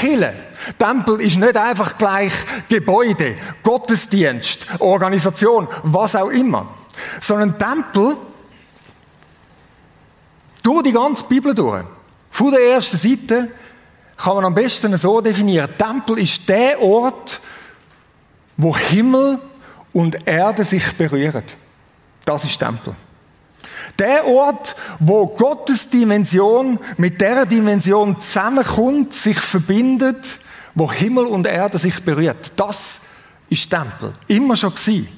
Kille. 0.00 0.34
Tempel 0.78 1.20
ist 1.20 1.38
nicht 1.38 1.56
einfach 1.56 1.96
gleich 1.96 2.32
Gebäude, 2.68 3.36
Gottesdienst, 3.62 4.66
Organisation, 4.80 5.68
was 5.84 6.16
auch 6.16 6.28
immer. 6.28 6.68
Sondern 7.20 7.58
Tempel, 7.58 8.16
durch 10.62 10.82
die 10.82 10.92
ganze 10.92 11.24
Bibel 11.24 11.54
durch, 11.54 11.84
von 12.30 12.50
der 12.50 12.60
ersten 12.60 12.96
Seite 12.96 13.48
kann 14.16 14.36
man 14.36 14.44
am 14.46 14.54
besten 14.54 14.96
so 14.96 15.20
definieren. 15.20 15.68
Tempel 15.76 16.18
ist 16.18 16.48
der 16.48 16.80
Ort, 16.80 17.40
wo 18.56 18.76
Himmel 18.76 19.38
und 19.92 20.26
Erde 20.26 20.64
sich 20.64 20.94
berühren. 20.94 21.44
Das 22.24 22.44
ist 22.44 22.58
Tempel. 22.58 22.94
Der 23.98 24.26
Ort, 24.26 24.76
wo 24.98 25.26
Gottes 25.26 25.88
Dimension 25.88 26.78
mit 26.96 27.20
der 27.20 27.46
Dimension 27.46 28.20
zusammenkommt, 28.20 29.12
sich 29.12 29.38
verbindet, 29.38 30.38
wo 30.74 30.90
Himmel 30.90 31.24
und 31.24 31.46
Erde 31.46 31.78
sich 31.78 32.02
berührt. 32.02 32.52
Das 32.56 33.00
ist 33.48 33.70
Tempel. 33.70 34.12
Immer 34.26 34.56
schon 34.56 34.74
gewesen. 34.74 35.08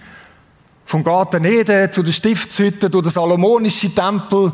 Vom 0.85 1.02
Garten 1.05 1.45
Eden 1.45 1.93
zu 1.93 2.02
der 2.02 2.12
Stiftshütte, 2.12 2.88
durch 2.88 3.05
den 3.05 3.12
Salomonischen 3.12 3.95
Tempel. 3.95 4.52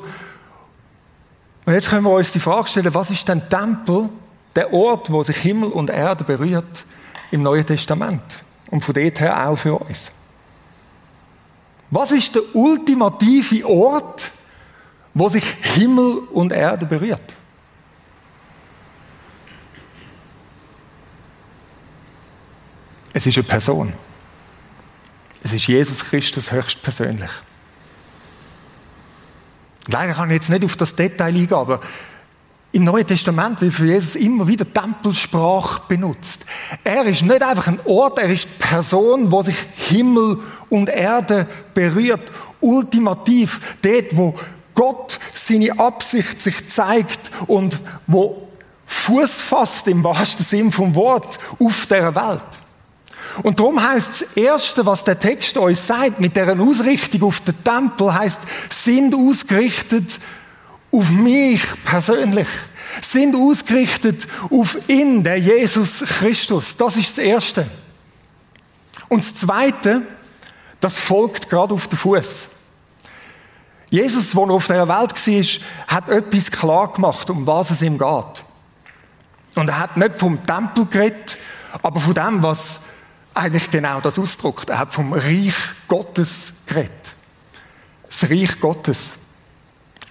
Und 1.66 1.72
jetzt 1.72 1.88
können 1.88 2.04
wir 2.04 2.10
uns 2.10 2.32
die 2.32 2.40
Frage 2.40 2.68
stellen, 2.68 2.94
was 2.94 3.10
ist 3.10 3.28
denn 3.28 3.48
Tempel? 3.48 4.08
Der 4.56 4.72
Ort, 4.72 5.10
wo 5.10 5.22
sich 5.22 5.36
Himmel 5.36 5.70
und 5.70 5.90
Erde 5.90 6.24
berührt 6.24 6.84
im 7.30 7.42
Neuen 7.42 7.66
Testament. 7.66 8.44
Und 8.70 8.82
von 8.82 8.94
dort 8.94 9.20
her 9.20 9.48
auch 9.48 9.56
für 9.56 9.74
uns. 9.74 10.12
Was 11.90 12.12
ist 12.12 12.34
der 12.34 12.42
ultimative 12.54 13.68
Ort, 13.68 14.32
wo 15.12 15.28
sich 15.28 15.44
Himmel 15.44 16.18
und 16.32 16.52
Erde 16.52 16.86
berührt? 16.86 17.34
Es 23.12 23.26
ist 23.26 23.36
eine 23.36 23.44
Person. 23.44 23.92
Es 25.44 25.52
ist 25.52 25.68
Jesus 25.68 26.04
Christus 26.04 26.50
höchstpersönlich. 26.50 27.30
Leider 29.86 30.14
kann 30.14 30.30
ich 30.30 30.34
jetzt 30.34 30.48
nicht 30.48 30.64
auf 30.64 30.76
das 30.76 30.96
Detail 30.96 31.26
eingehen, 31.26 31.52
aber 31.52 31.80
im 32.74 32.82
Neuen 32.82 33.06
Testament 33.06 33.60
wird 33.60 33.72
für 33.72 33.86
Jesus 33.86 34.16
immer 34.16 34.48
wieder 34.48 34.66
Tempelsprache 34.70 35.82
benutzt. 35.86 36.40
Er 36.82 37.04
ist 37.04 37.22
nicht 37.22 37.40
einfach 37.40 37.68
ein 37.68 37.78
Ort, 37.84 38.18
er 38.18 38.28
ist 38.28 38.48
die 38.48 38.66
Person, 38.66 39.30
wo 39.30 39.44
sich 39.44 39.54
Himmel 39.76 40.40
und 40.70 40.88
Erde 40.88 41.46
berührt. 41.72 42.32
Ultimativ, 42.60 43.76
dort, 43.80 44.16
wo 44.16 44.34
Gott 44.74 45.20
seine 45.36 45.78
Absicht 45.78 46.40
sich 46.40 46.68
zeigt 46.68 47.30
und 47.46 47.78
wo 48.08 48.48
Fuß 48.86 49.40
fasst 49.40 49.86
im 49.86 50.02
wahrsten 50.02 50.44
Sinn 50.44 50.72
vom 50.72 50.96
Wort 50.96 51.38
auf 51.60 51.86
der 51.86 52.12
Welt. 52.16 52.40
Und 53.44 53.60
darum 53.60 53.80
heißt 53.80 54.08
das 54.08 54.22
Erste, 54.36 54.84
was 54.84 55.04
der 55.04 55.20
Text 55.20 55.56
uns 55.56 55.86
sagt, 55.86 56.18
mit 56.18 56.34
deren 56.34 56.60
Ausrichtung 56.60 57.22
auf 57.22 57.38
den 57.38 57.54
Tempel, 57.62 58.12
heißt, 58.12 58.40
sind 58.68 59.14
ausgerichtet 59.14 60.18
auf 60.94 61.10
mich 61.10 61.62
persönlich, 61.84 62.48
sind 63.02 63.34
ausgerichtet 63.34 64.26
auf 64.50 64.88
ihn, 64.88 65.24
der 65.24 65.38
Jesus 65.38 66.00
Christus. 66.00 66.76
Das 66.76 66.96
ist 66.96 67.18
das 67.18 67.24
Erste. 67.24 67.66
Und 69.08 69.24
das 69.24 69.34
Zweite, 69.34 70.02
das 70.80 70.98
folgt 70.98 71.48
gerade 71.48 71.74
auf 71.74 71.88
den 71.88 71.98
Fuß. 71.98 72.48
Jesus, 73.90 74.36
als 74.36 74.48
er 74.48 74.50
auf 74.50 74.66
der 74.66 74.88
Welt 74.88 75.26
war, 75.26 75.96
hat 75.96 76.08
etwas 76.08 76.50
klar 76.50 76.92
gemacht, 76.92 77.30
um 77.30 77.46
was 77.46 77.70
es 77.70 77.82
ihm 77.82 77.98
geht. 77.98 78.44
Und 79.54 79.68
er 79.68 79.78
hat 79.78 79.96
nicht 79.96 80.18
vom 80.18 80.44
Tempel 80.44 80.86
geredet, 80.86 81.38
aber 81.82 82.00
von 82.00 82.14
dem, 82.14 82.42
was 82.42 82.80
eigentlich 83.34 83.70
genau 83.70 84.00
das 84.00 84.18
ausdrückt. 84.18 84.70
Er 84.70 84.78
hat 84.78 84.92
vom 84.92 85.12
Reich 85.12 85.54
Gottes 85.88 86.54
geredet. 86.66 87.14
Das 88.08 88.30
Reich 88.30 88.60
Gottes. 88.60 89.18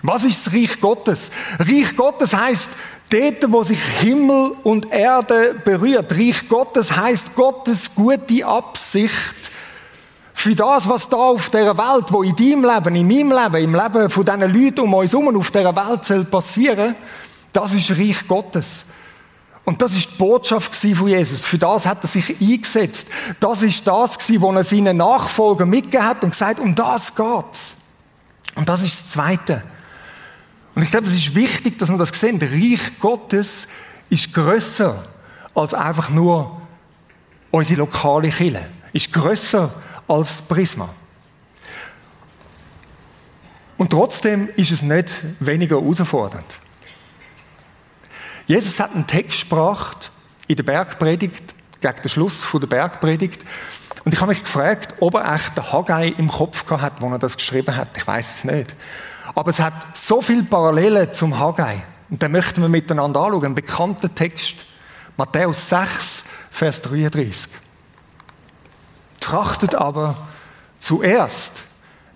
Was 0.04 0.26
ist 0.26 0.46
das 0.46 0.54
Reich 0.54 0.80
Gottes? 0.82 1.32
Reich 1.60 1.96
Gottes 1.96 2.34
heißt 2.34 2.70
dort, 3.10 3.52
wo 3.52 3.64
sich 3.64 3.80
Himmel 4.02 4.52
und 4.64 4.92
Erde 4.92 5.56
berührt. 5.64 6.12
Reich 6.12 6.48
Gottes 6.50 6.96
heißt 6.96 7.36
Gottes 7.36 7.96
gute 7.96 8.46
Absicht 8.46 9.52
für 10.34 10.56
das, 10.56 10.90
was 10.90 11.08
da 11.08 11.16
auf 11.16 11.50
der 11.50 11.78
Welt, 11.78 12.06
wo 12.10 12.22
in 12.22 12.36
deinem 12.36 12.66
Leben, 12.66 12.96
in 12.98 13.08
meinem 13.08 13.44
Leben, 13.44 13.64
im 13.64 13.76
Leben 13.76 14.10
von 14.10 14.26
diesen 14.26 14.42
Leuten 14.42 14.82
um 14.82 14.94
uns 14.94 15.14
herum 15.14 15.38
auf 15.38 15.52
der 15.52 15.74
Welt 15.74 16.04
soll 16.04 16.26
passieren, 16.26 16.96
das 17.54 17.74
ist 17.74 17.92
Reich 17.92 18.28
Gottes. 18.28 18.86
Und 19.64 19.82
das 19.82 19.94
ist 19.94 20.12
die 20.12 20.18
Botschaft 20.18 20.76
von 20.76 21.08
Jesus. 21.08 21.46
Für 21.46 21.58
das 21.58 21.86
hat 21.86 22.04
er 22.04 22.10
sich 22.10 22.36
eingesetzt. 22.42 23.08
Das 23.40 23.62
ist 23.62 23.88
das 23.88 24.18
was 24.18 24.56
er 24.56 24.64
seinen 24.66 24.98
Nachfolgern 24.98 25.70
mitgegeben 25.70 26.06
hat 26.06 26.24
und 26.24 26.32
gesagt, 26.32 26.60
um 26.60 26.76
das 26.76 27.16
geht's. 27.16 27.76
Und 28.56 28.68
das 28.68 28.84
ist 28.84 29.00
das 29.00 29.10
Zweite. 29.12 29.64
Und 30.76 30.82
ich 30.82 30.92
glaube, 30.92 31.08
es 31.08 31.14
ist 31.14 31.36
wichtig, 31.36 31.78
dass 31.78 31.90
wir 31.90 31.98
das 31.98 32.10
sehen. 32.10 32.40
Der 32.40 32.52
Reich 32.52 33.00
Gottes 33.00 33.68
ist 34.10 34.34
grösser 34.34 35.04
als 35.54 35.74
einfach 35.74 36.10
nur 36.10 36.62
unsere 37.52 37.82
lokale 37.82 38.30
Kirche. 38.30 38.66
Ist 38.92 39.14
grösser 39.14 39.74
als 40.08 40.44
Prisma. 40.44 40.90
Und 43.78 43.92
trotzdem 43.92 44.50
ist 44.56 44.72
es 44.72 44.82
nicht 44.82 45.10
weniger 45.40 45.80
herausfordernd. 45.80 46.46
Jesus 48.48 48.80
hat 48.80 48.94
einen 48.94 49.08
Text 49.08 49.50
gebracht 49.50 50.12
in 50.48 50.56
der 50.56 50.64
Bergpredigt, 50.64 51.54
gegen 51.82 52.02
den 52.02 52.10
Schluss 52.10 52.46
der 52.52 52.68
Bergpredigt. 52.68 53.44
Und 54.06 54.14
ich 54.14 54.20
habe 54.20 54.32
mich 54.32 54.44
gefragt, 54.44 54.96
ob 55.00 55.16
er 55.16 55.36
echt 55.36 55.58
den 55.58 55.72
Haggai 55.72 56.14
im 56.18 56.30
Kopf 56.30 56.66
gehabt 56.66 56.82
hat, 56.82 57.02
wo 57.02 57.10
er 57.10 57.20
das 57.20 57.38
geschrieben 57.38 57.76
hat. 57.76 57.90
Ich 57.96 58.06
weiß 58.06 58.38
es 58.38 58.44
nicht. 58.44 58.76
Aber 59.36 59.50
es 59.50 59.60
hat 59.60 59.74
so 59.94 60.22
viele 60.22 60.44
Parallelen 60.44 61.12
zum 61.14 61.40
Haggai. 61.40 61.82
Und 62.10 62.22
den 62.22 62.32
möchten 62.32 62.62
wir 62.62 62.70
miteinander 62.70 63.22
anschauen. 63.22 63.46
Ein 63.46 63.56
bekannter 63.56 64.14
Text. 64.14 64.56
Matthäus 65.18 65.70
6, 65.70 66.24
Vers 66.52 66.82
33. 66.82 67.52
Trachtet 69.20 69.76
aber 69.76 70.16
zuerst 70.78 71.64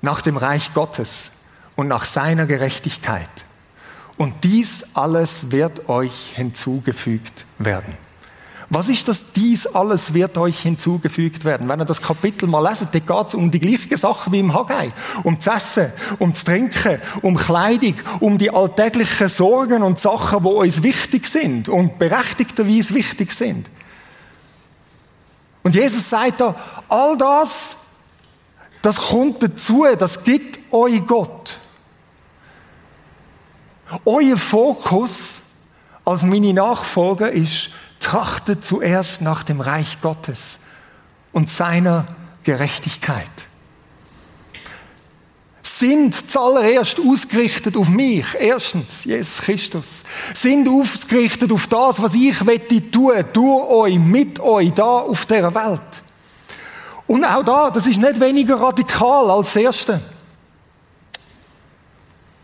nach 0.02 0.22
dem 0.22 0.38
Reich 0.38 0.74
Gottes 0.74 1.32
und 1.76 1.88
nach 1.88 2.06
seiner 2.06 2.46
Gerechtigkeit 2.46 3.30
und 4.18 4.44
dies 4.44 4.96
alles 4.96 5.52
wird 5.52 5.90
euch 5.90 6.34
hinzugefügt 6.36 7.46
werden. 7.60 8.07
Was 8.70 8.90
ist 8.90 9.08
das? 9.08 9.32
Dies 9.32 9.66
alles 9.66 10.14
wird 10.14 10.38
euch 10.38 10.60
hinzugefügt 10.60 11.46
werden. 11.46 11.70
Wenn 11.70 11.80
ihr 11.80 11.86
das 11.86 12.02
Kapitel 12.02 12.48
mal 12.48 12.68
leset, 12.68 12.90
dann 12.94 13.06
geht 13.06 13.28
es 13.28 13.34
um 13.34 13.50
die 13.50 13.62
gleichen 13.62 13.96
Sachen 13.96 14.34
wie 14.34 14.40
im 14.40 14.54
Haggai. 14.54 14.92
Um 15.24 15.38
das 15.40 15.48
Essen, 15.48 15.94
um 16.20 16.34
das 16.34 16.44
Trinken, 16.44 17.00
um 17.22 17.38
Kleidung, 17.38 17.96
um 18.20 18.38
die 18.38 18.52
alltäglichen 18.52 19.30
Sorgen 19.30 19.84
und 19.84 20.00
Sachen, 20.00 20.44
wo 20.44 20.62
uns 20.62 20.84
wichtig 20.84 21.28
sind 21.28 21.70
und 21.70 21.98
berechtigterweise 21.98 22.94
wichtig 22.94 23.32
sind. 23.32 23.68
Und 25.64 25.74
Jesus 25.74 26.10
sagt 26.10 26.42
da, 26.42 26.56
all 26.90 27.18
das, 27.18 27.78
das 28.82 28.98
kommt 28.98 29.42
dazu, 29.44 29.86
das 29.98 30.26
gibt 30.26 30.60
euch 30.74 31.06
Gott. 31.08 31.58
Euer 34.04 34.38
Fokus 34.38 35.42
als 36.04 36.24
meine 36.24 36.54
Nachfolger 36.54 37.32
ist, 37.32 37.70
trachtet 38.00 38.64
zuerst 38.64 39.22
nach 39.22 39.44
dem 39.44 39.62
Reich 39.62 40.02
Gottes 40.02 40.60
und 41.32 41.50
seiner 41.50 42.08
Gerechtigkeit. 42.44 43.30
Sind 45.62 46.32
zuallererst 46.32 47.00
ausgerichtet 47.00 47.78
auf 47.78 47.90
mich, 47.90 48.26
erstens, 48.40 49.04
Jesus 49.04 49.42
Christus. 49.42 50.04
Sind 50.34 50.68
ausgerichtet 50.68 51.52
auf 51.52 51.68
das, 51.68 52.02
was 52.02 52.16
ich 52.16 52.46
wette 52.48 52.90
tun, 52.90 53.24
durch 53.34 53.70
euch, 53.70 54.00
mit 54.00 54.40
euch, 54.40 54.74
da 54.74 55.00
auf 55.02 55.26
der 55.28 55.54
Welt. 55.54 56.02
Und 57.06 57.24
auch 57.24 57.44
da, 57.44 57.70
das 57.70 57.86
ist 57.86 58.00
nicht 58.00 58.20
weniger 58.20 58.60
radikal 58.60 59.30
als 59.30 59.54
das 59.54 59.62
Erste. 59.62 60.02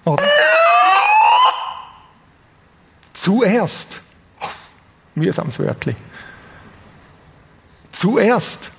Oder? 0.06 0.24
Zuerst. 3.14 4.03
Mühsames 5.16 5.60
Wörtchen. 5.60 5.96
Zuerst. 7.92 8.72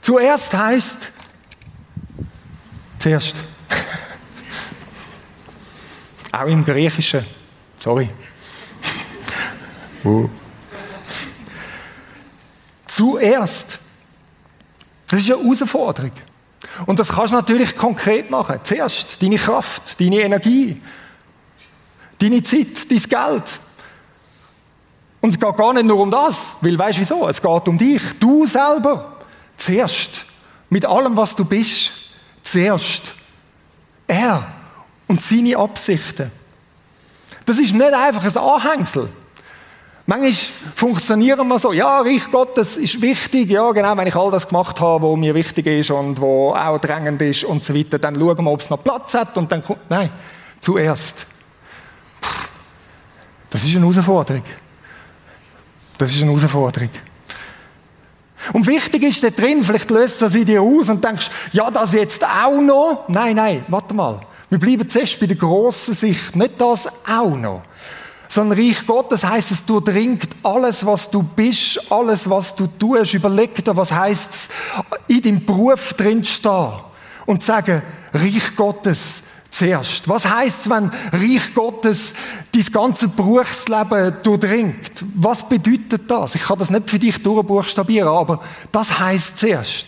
Zuerst 0.00 0.52
heißt 0.52 1.10
zuerst. 2.98 3.34
Auch 6.32 6.46
im 6.46 6.64
Griechischen. 6.64 7.24
Sorry. 7.78 8.08
Uh. 10.04 10.28
Zuerst. 12.86 13.78
Das 15.06 15.20
ist 15.20 15.30
eine 15.30 15.42
Herausforderung. 15.42 16.12
Und 16.86 16.98
das 16.98 17.08
kannst 17.08 17.32
du 17.32 17.36
natürlich 17.36 17.76
konkret 17.76 18.30
machen. 18.30 18.58
Zuerst 18.64 19.22
deine 19.22 19.36
Kraft, 19.36 20.00
deine 20.00 20.20
Energie, 20.20 20.80
deine 22.18 22.42
Zeit, 22.42 22.90
dein 22.90 22.98
Geld. 22.98 23.60
Und 25.24 25.30
es 25.30 25.40
geht 25.40 25.56
gar 25.56 25.72
nicht 25.72 25.86
nur 25.86 26.00
um 26.00 26.10
das, 26.10 26.56
weil 26.60 26.78
weißt 26.78 26.98
du 26.98 27.00
wieso? 27.00 27.26
Es 27.26 27.40
geht 27.40 27.68
um 27.68 27.78
dich, 27.78 28.02
du 28.20 28.44
selber. 28.44 29.14
Zuerst, 29.56 30.26
mit 30.68 30.84
allem, 30.84 31.16
was 31.16 31.34
du 31.34 31.46
bist, 31.46 31.92
zuerst. 32.42 33.04
Er 34.06 34.46
und 35.08 35.22
seine 35.22 35.56
Absichten. 35.56 36.30
Das 37.46 37.58
ist 37.58 37.72
nicht 37.72 37.94
einfach 37.94 38.22
ein 38.22 38.36
Anhängsel. 38.36 39.08
Manchmal 40.04 40.32
funktionieren 40.74 41.48
wir 41.48 41.58
so, 41.58 41.72
ja, 41.72 42.00
Reich 42.00 42.30
Gottes 42.30 42.76
ist 42.76 43.00
wichtig, 43.00 43.50
ja, 43.50 43.72
genau, 43.72 43.96
wenn 43.96 44.06
ich 44.06 44.16
all 44.16 44.30
das 44.30 44.46
gemacht 44.46 44.78
habe, 44.78 45.10
was 45.10 45.16
mir 45.16 45.34
wichtig 45.34 45.66
ist 45.66 45.90
und 45.90 46.20
wo 46.20 46.52
auch 46.52 46.78
drängend 46.78 47.22
ist 47.22 47.44
und 47.44 47.64
so 47.64 47.74
weiter, 47.74 47.98
dann 47.98 48.16
schauen 48.16 48.44
wir, 48.44 48.52
ob 48.52 48.60
es 48.60 48.68
noch 48.68 48.84
Platz 48.84 49.14
hat 49.14 49.34
und 49.38 49.50
dann 49.50 49.64
kommt, 49.64 49.88
nein, 49.88 50.10
zuerst. 50.60 51.28
Das 53.48 53.64
ist 53.64 53.74
eine 53.74 53.86
Herausforderung. 53.90 54.42
Das 55.98 56.10
ist 56.10 56.22
eine 56.22 56.32
Herausforderung. 56.32 56.90
Und 58.52 58.66
wichtig 58.66 59.02
ist 59.04 59.24
da 59.24 59.30
drin, 59.30 59.64
vielleicht 59.64 59.90
löst 59.90 60.20
das 60.20 60.34
in 60.34 60.44
dir 60.44 60.60
aus 60.60 60.88
und 60.88 61.02
denkst, 61.02 61.30
ja, 61.52 61.70
das 61.70 61.92
jetzt 61.92 62.24
auch 62.24 62.60
noch. 62.60 63.04
Nein, 63.08 63.36
nein, 63.36 63.64
warte 63.68 63.94
mal. 63.94 64.20
Wir 64.50 64.58
bleiben 64.58 64.88
zuerst 64.88 65.18
bei 65.18 65.26
der 65.26 65.36
grossen 65.36 65.94
Sicht. 65.94 66.36
Nicht 66.36 66.60
das 66.60 67.08
auch 67.08 67.36
noch. 67.36 67.62
Sondern 68.28 68.58
Reich 68.58 68.86
Gottes 68.86 69.24
heißt 69.24 69.50
es 69.50 69.64
durchdringt 69.64 70.28
alles, 70.42 70.84
was 70.84 71.10
du 71.10 71.22
bist, 71.22 71.90
alles, 71.90 72.28
was 72.28 72.54
du 72.54 72.66
tust. 72.66 73.14
Überleg 73.14 73.64
dir, 73.64 73.76
was 73.76 73.92
heißt 73.92 74.34
es, 74.34 74.48
in 75.08 75.22
deinem 75.22 75.44
Beruf 75.44 75.94
drin 75.94 76.24
stehen 76.24 76.72
und 77.26 77.42
sagen, 77.42 77.82
Reich 78.12 78.54
Gottes 78.56 79.23
zuerst. 79.54 80.08
Was 80.08 80.28
heißt 80.28 80.68
wenn 80.68 80.90
Reich 81.12 81.54
Gottes 81.54 82.14
dein 82.52 82.64
ganze 82.72 83.08
Berufsleben 83.08 84.16
durchdringt? 84.22 85.04
Was 85.14 85.48
bedeutet 85.48 86.10
das? 86.10 86.34
Ich 86.34 86.42
kann 86.42 86.58
das 86.58 86.70
nicht 86.70 86.90
für 86.90 86.98
dich 86.98 87.22
durchbuchstabieren, 87.22 88.08
aber 88.08 88.40
das 88.72 88.98
heißt 88.98 89.38
zuerst. 89.38 89.86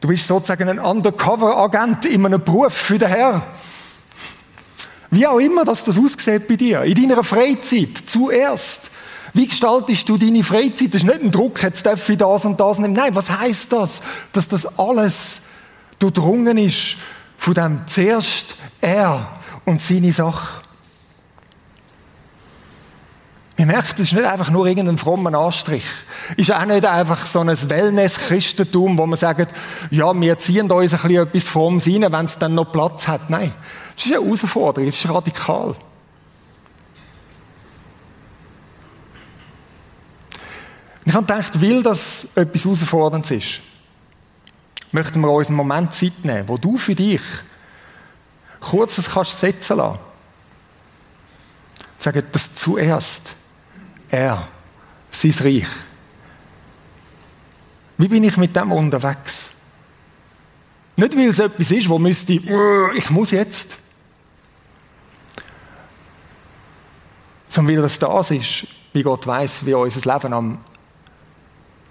Du 0.00 0.08
bist 0.08 0.26
sozusagen 0.26 0.68
ein 0.68 0.78
Undercover-Agent 0.78 2.04
in 2.04 2.26
einem 2.26 2.42
Beruf 2.42 2.72
für 2.72 2.98
den 2.98 3.08
Herr. 3.08 3.42
Wie 5.10 5.26
auch 5.26 5.38
immer 5.38 5.64
dass 5.64 5.84
das 5.84 5.98
aussieht 5.98 6.46
bei 6.46 6.56
dir. 6.56 6.82
In 6.82 7.08
deiner 7.08 7.24
Freizeit 7.24 7.90
zuerst. 8.06 8.90
Wie 9.32 9.46
gestaltest 9.46 10.08
du 10.08 10.16
deine 10.16 10.42
Freizeit? 10.42 10.94
Das 10.94 11.02
ist 11.02 11.06
nicht 11.06 11.22
ein 11.22 11.30
Druck, 11.30 11.62
jetzt 11.62 11.84
darf 11.84 12.08
ich 12.08 12.18
das 12.18 12.44
und 12.44 12.58
das 12.58 12.78
nehmen. 12.78 12.94
Nein, 12.94 13.14
was 13.14 13.30
heißt 13.30 13.72
das? 13.72 14.02
Dass 14.32 14.48
das 14.48 14.78
alles 14.78 15.42
durchdrungen 15.98 16.56
ist 16.58 16.96
von 17.38 17.54
dem 17.54 17.80
zuerst 17.86 18.54
er 18.80 19.26
und 19.64 19.80
seine 19.80 20.12
Sache. 20.12 20.62
Wir 23.56 23.64
merken, 23.64 23.88
das 23.92 24.00
ist 24.00 24.12
nicht 24.12 24.26
einfach 24.26 24.50
nur 24.50 24.66
irgendein 24.66 24.98
frommer 24.98 25.32
Anstrich. 25.38 25.86
Ist 26.36 26.52
auch 26.52 26.64
nicht 26.66 26.84
einfach 26.84 27.24
so 27.24 27.40
ein 27.40 27.48
Wellness-Christentum, 27.48 28.98
wo 28.98 29.06
man 29.06 29.18
sagt, 29.18 29.54
ja, 29.90 30.12
wir 30.20 30.38
ziehen 30.38 30.68
da 30.68 30.74
uns 30.74 30.92
ein 30.92 31.00
bisschen 31.00 31.26
etwas 31.26 31.44
Frommes 31.44 31.86
rein, 31.86 32.12
wenn 32.12 32.26
es 32.26 32.36
dann 32.36 32.54
noch 32.54 32.70
Platz 32.70 33.08
hat. 33.08 33.30
Nein. 33.30 33.52
Das 33.94 34.04
ist 34.04 34.12
eine 34.12 34.22
Herausforderung, 34.22 34.86
das 34.86 34.96
ist 34.96 35.08
radikal. 35.08 35.74
Ich 41.06 41.14
habe 41.14 41.24
gedacht, 41.24 41.62
weil 41.62 41.82
das 41.82 42.36
etwas 42.36 42.64
Herausforderndes 42.64 43.30
ist, 43.30 43.60
möchten 44.92 45.20
wir 45.20 45.30
uns 45.30 45.48
einen 45.48 45.56
Moment 45.56 45.94
Zeit 45.94 46.24
nehmen, 46.24 46.46
wo 46.46 46.58
du 46.58 46.76
für 46.76 46.94
dich 46.94 47.22
kurz 48.60 48.96
das 48.96 49.10
kannst 49.10 49.38
setzen 49.38 49.76
lassen. 49.76 49.98
Sagen, 51.98 52.22
dass 52.32 52.54
zuerst 52.54 53.34
er, 54.10 54.46
sein 55.10 55.34
Reich. 55.40 55.66
Wie 57.98 58.08
bin 58.08 58.24
ich 58.24 58.36
mit 58.36 58.54
dem 58.54 58.72
unterwegs? 58.72 59.50
Nicht, 60.96 61.16
weil 61.16 61.28
es 61.28 61.38
etwas 61.38 61.70
ist, 61.70 61.88
wo 61.88 61.98
müsste, 61.98 62.32
ich 62.94 63.10
muss 63.10 63.30
jetzt. 63.30 63.78
Sondern 67.48 67.76
weil 67.76 67.84
es 67.84 67.98
das 67.98 68.30
ist, 68.30 68.66
wie 68.92 69.02
Gott 69.02 69.26
weiß, 69.26 69.66
wie 69.66 69.74
unser 69.74 70.12
Leben 70.12 70.32
am 70.32 70.58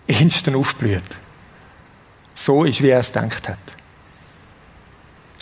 ehesten 0.08 0.56
aufblüht. 0.56 1.04
So 2.34 2.65
ist, 2.65 2.82
wie 2.82 2.89
er 2.89 2.99
es 2.99 3.12
gedacht 3.12 3.49
hat. 3.49 3.75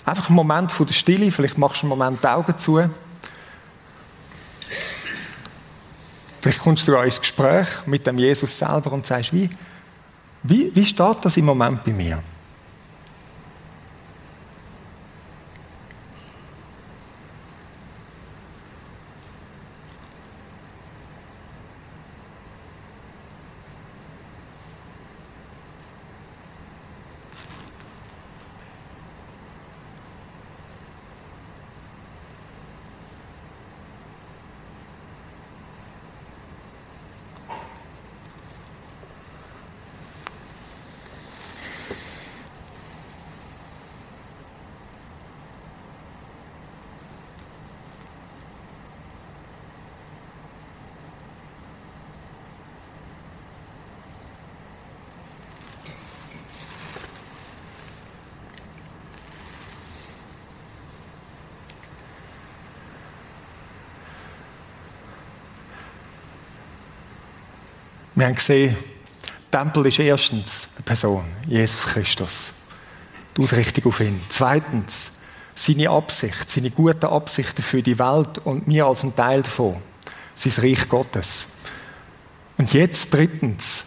Einfach 0.06 0.28
einen 0.28 0.36
Moment 0.36 0.72
von 0.72 0.86
der 0.86 0.94
Stille, 0.94 1.32
vielleicht 1.32 1.58
machst 1.58 1.82
du 1.82 1.88
einen 1.88 1.98
Moment 1.98 2.24
die 2.24 2.28
Augen 2.28 2.58
zu. 2.58 2.82
Vielleicht 6.42 6.60
kommst 6.60 6.84
du 6.84 6.92
sogar 6.92 7.06
ins 7.06 7.22
Gespräch 7.22 7.68
mit 7.86 8.06
dem 8.06 8.18
Jesus 8.18 8.58
selber 8.58 8.92
und 8.92 9.06
sagst, 9.06 9.32
wie, 9.32 9.50
wie, 10.44 10.76
wie 10.76 10.86
steht 10.86 11.18
das 11.22 11.38
im 11.38 11.46
Moment 11.46 11.84
bei 11.86 11.94
mir? 11.94 12.22
Wir 68.24 68.30
haben 68.30 68.36
gesehen, 68.36 68.78
der 69.52 69.60
Tempel 69.60 69.86
ist 69.88 70.00
erstens 70.00 70.70
eine 70.78 70.84
Person, 70.86 71.26
Jesus 71.46 71.88
Christus. 71.88 72.52
Die 73.36 73.42
Ausrichtung 73.42 73.88
auf 73.88 74.00
ihn. 74.00 74.22
Zweitens, 74.30 75.12
seine 75.54 75.90
Absicht, 75.90 76.50
seine 76.50 76.72
guten 76.72 77.06
Absichten 77.06 77.62
für 77.62 77.84
die 77.84 78.00
Welt 78.00 78.40
und 78.46 78.66
mir 78.66 78.86
als 78.86 79.04
ein 79.04 79.14
Teil 79.14 79.42
davon. 79.42 79.76
Sein 80.36 80.54
Reich 80.56 80.88
Gottes. 80.88 81.48
Und 82.58 82.72
jetzt 82.72 83.14
drittens, 83.14 83.84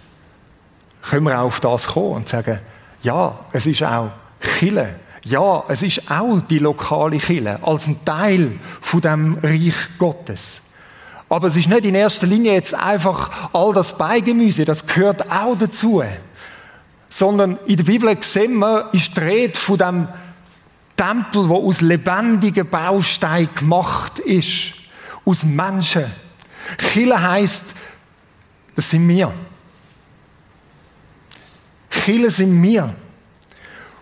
können 1.00 1.24
wir 1.24 1.40
auf 1.40 1.60
das 1.60 1.86
kommen 1.86 2.16
und 2.16 2.28
sagen, 2.28 2.60
ja, 3.00 3.38
es 3.52 3.64
ist 3.64 3.84
auch 3.84 4.10
Chile. 4.58 5.00
Ja, 5.24 5.64
es 5.68 5.82
ist 5.82 6.10
auch 6.10 6.42
die 6.42 6.58
lokale 6.58 7.16
Chile 7.16 7.58
als 7.62 7.86
ein 7.86 8.04
Teil 8.04 8.52
von 8.82 9.00
dem 9.00 9.38
Reich 9.42 9.96
Gottes. 9.96 10.60
Aber 11.28 11.48
es 11.48 11.56
ist 11.56 11.68
nicht 11.68 11.84
in 11.84 11.94
erster 11.94 12.26
Linie 12.26 12.52
jetzt 12.52 12.74
einfach 12.74 13.50
all 13.52 13.72
das 13.72 13.98
Beigemüse, 13.98 14.64
das 14.64 14.86
gehört 14.86 15.30
auch 15.30 15.56
dazu. 15.58 16.02
Sondern 17.08 17.58
in 17.66 17.76
der 17.76 17.84
Bibel 17.84 18.14
sehen 18.22 18.58
wir, 18.58 18.90
ist 18.92 19.16
die 19.16 19.20
Rede 19.20 19.58
von 19.58 19.78
dem 19.78 20.08
Tempel, 20.96 21.48
wo 21.48 21.68
aus 21.68 21.80
lebendigen 21.80 22.68
Bausteinen 22.68 23.54
gemacht 23.54 24.18
ist. 24.20 24.74
Aus 25.24 25.42
Menschen. 25.42 26.04
Chile 26.92 27.20
heisst, 27.20 27.74
das 28.74 28.90
sind 28.90 29.08
wir. 29.08 29.32
Chile 31.90 32.30
sind 32.30 32.62
wir. 32.62 32.94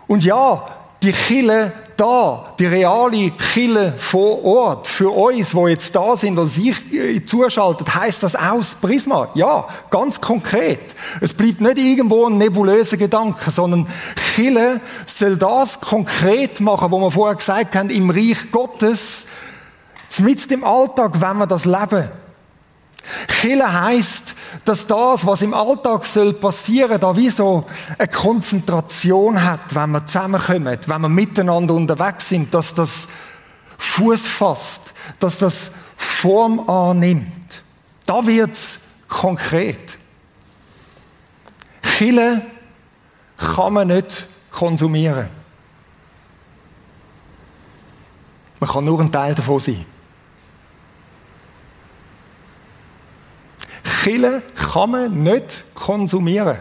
Und 0.07 0.25
ja, 0.25 0.67
die 1.03 1.13
Chile 1.13 1.73
da, 1.97 2.55
die 2.59 2.67
reale 2.67 3.31
Kille 3.31 3.93
vor 3.97 4.45
Ort, 4.45 4.89
für 4.89 5.11
uns, 5.11 5.55
wo 5.55 5.69
jetzt 5.69 5.95
da 5.95 6.17
sind 6.17 6.39
und 6.39 6.49
sich 6.49 6.93
äh, 6.93 7.25
zuschaltet, 7.25 7.95
heißt 7.95 8.23
das 8.23 8.37
aus 8.37 8.77
Prisma. 8.77 9.29
Ja, 9.35 9.67
ganz 9.91 10.21
konkret. 10.21 10.81
Es 11.21 11.35
bleibt 11.35 11.61
nicht 11.61 11.79
irgendwo 11.79 12.27
ein 12.27 12.39
nebulöser 12.39 12.97
Gedanke, 12.97 13.51
sondern 13.51 13.87
Kille 14.35 14.81
soll 15.07 15.37
das 15.37 15.81
konkret 15.81 16.61
machen, 16.61 16.91
wo 16.91 17.01
wir 17.01 17.11
vorher 17.11 17.37
gesagt 17.37 17.77
haben, 17.77 17.91
im 17.91 18.11
Reich 18.11 18.51
Gottes, 18.51 19.27
mit 20.19 20.51
im 20.53 20.65
Alltag, 20.65 21.21
wenn 21.21 21.39
wir 21.39 21.47
das 21.47 21.65
leben. 21.65 22.09
Kille 23.27 23.83
heißt, 23.83 24.35
dass 24.65 24.87
das, 24.87 25.27
was 25.27 25.43
im 25.43 25.55
Alltag 25.55 26.07
soll 26.07 26.33
passieren, 26.33 27.01
da 27.01 27.17
wie 27.17 27.31
so 27.31 27.67
eine 27.99 28.09
Konzentration 28.09 29.43
hat, 29.43 29.75
wenn 29.75 29.91
wir 29.91 30.07
zusammenkommen, 30.07 30.79
wenn 30.87 31.01
wir 31.03 31.09
miteinander 31.09 31.75
unterwegs 31.75 32.29
sind, 32.29 32.53
dass 32.55 32.75
das 32.75 33.09
Fuß 33.79 34.27
fasst, 34.27 34.95
dass 35.21 35.39
das 35.39 35.73
Form 35.97 36.69
annimmt. 36.69 37.63
Da 38.07 38.27
wird's 38.27 38.81
konkret. 39.09 39.79
Chile 41.83 42.43
kann 43.37 43.73
man 43.75 43.89
nicht 43.89 44.25
konsumieren. 44.51 45.29
Man 48.61 48.71
kann 48.71 48.85
nur 48.85 49.01
ein 49.01 49.13
Teil 49.13 49.35
davon 49.35 49.61
sein. 49.61 49.85
Kille 54.05 54.43
kann 54.55 54.91
man 54.91 55.23
nicht 55.23 55.65
konsumieren. 55.75 56.59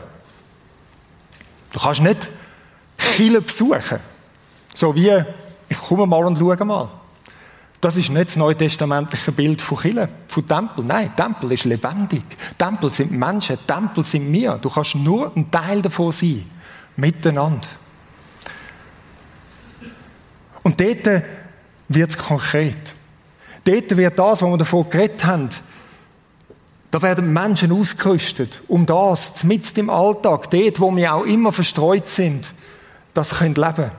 Du 1.73 1.79
kannst 1.79 2.01
nicht 2.01 2.29
Kille 2.97 3.41
besuchen. 3.41 3.99
So 4.73 4.95
wie, 4.95 5.11
ich 5.67 5.77
komme 5.77 6.07
mal 6.07 6.23
und 6.23 6.37
schaue 6.37 6.63
mal. 6.63 6.89
Das 7.81 7.97
ist 7.97 8.11
nicht 8.11 8.27
das 8.27 8.37
neutestamentliche 8.37 9.33
Bild 9.33 9.61
von 9.61 9.77
Kille, 9.77 10.07
von 10.29 10.47
Tempel. 10.47 10.85
Nein, 10.85 11.13
Tempel 11.17 11.51
ist 11.51 11.65
lebendig. 11.65 12.23
Tempel 12.57 12.89
sind 12.93 13.11
Menschen, 13.11 13.57
Tempel 13.67 14.05
sind 14.05 14.31
wir. 14.31 14.53
Du 14.53 14.69
kannst 14.69 14.95
nur 14.95 15.35
ein 15.35 15.51
Teil 15.51 15.81
davon 15.81 16.13
sein. 16.13 16.49
Miteinander. 16.95 17.67
Und 20.63 20.79
dort 20.79 21.23
wird 21.89 22.09
es 22.09 22.17
konkret. 22.17 22.93
Dort 23.65 23.97
wird 23.97 24.17
das, 24.17 24.41
was 24.41 24.49
wir 24.49 24.57
davon 24.57 24.89
geredet 24.89 25.25
haben, 25.25 25.49
da 26.93 27.01
werden 27.01 27.33
Menschen 27.33 27.71
ausgerüstet, 27.71 28.61
um 28.67 28.85
das, 28.85 29.43
mit 29.43 29.75
im 29.79 29.89
Alltag, 29.89 30.51
dort, 30.51 30.79
wo 30.79 30.95
wir 30.95 31.15
auch 31.15 31.23
immer 31.23 31.51
verstreut 31.51 32.07
sind, 32.07 32.53
das 33.15 33.31
können 33.31 33.55
leben. 33.55 33.89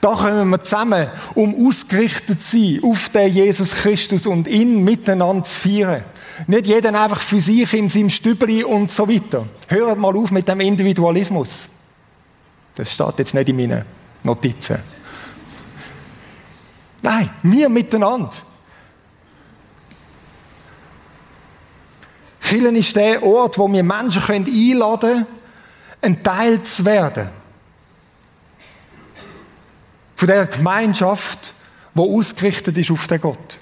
Da 0.00 0.14
kommen 0.14 0.48
wir 0.48 0.62
zusammen, 0.62 1.08
um 1.34 1.66
ausgerichtet 1.66 2.40
zu 2.40 2.56
sein 2.56 2.80
auf 2.84 3.08
den 3.08 3.32
Jesus 3.32 3.72
Christus 3.72 4.28
und 4.28 4.46
ihn 4.46 4.84
miteinander 4.84 5.42
zu 5.42 5.58
feiern. 5.58 6.04
Nicht 6.46 6.68
jeder 6.68 6.90
einfach 6.90 7.20
für 7.20 7.40
sich 7.40 7.72
in 7.72 7.88
seinem 7.88 8.10
Stübli 8.10 8.62
und 8.62 8.92
so 8.92 9.08
weiter. 9.08 9.44
Hört 9.66 9.98
mal 9.98 10.16
auf 10.16 10.30
mit 10.30 10.46
dem 10.46 10.60
Individualismus. 10.60 11.66
Das 12.76 12.92
steht 12.92 13.18
jetzt 13.18 13.34
nicht 13.34 13.48
in 13.48 13.56
meinen 13.56 13.84
Notizen. 14.22 14.78
Nein, 17.02 17.28
wir 17.42 17.68
miteinander. 17.68 18.30
Kirchen 22.54 22.76
ist 22.76 22.94
der 22.94 23.20
Ort, 23.22 23.58
wo 23.58 23.70
wir 23.72 23.82
Menschen 23.82 24.22
einladen 24.22 25.00
können, 25.00 25.26
ein 26.00 26.22
Teil 26.22 26.62
zu 26.62 26.84
werden. 26.84 27.28
Von 30.14 30.28
der 30.28 30.46
Gemeinschaft, 30.46 31.52
die 31.94 32.00
ausgerichtet 32.00 32.78
ist 32.78 32.92
auf 32.92 33.08
den 33.08 33.20
Gott. 33.20 33.58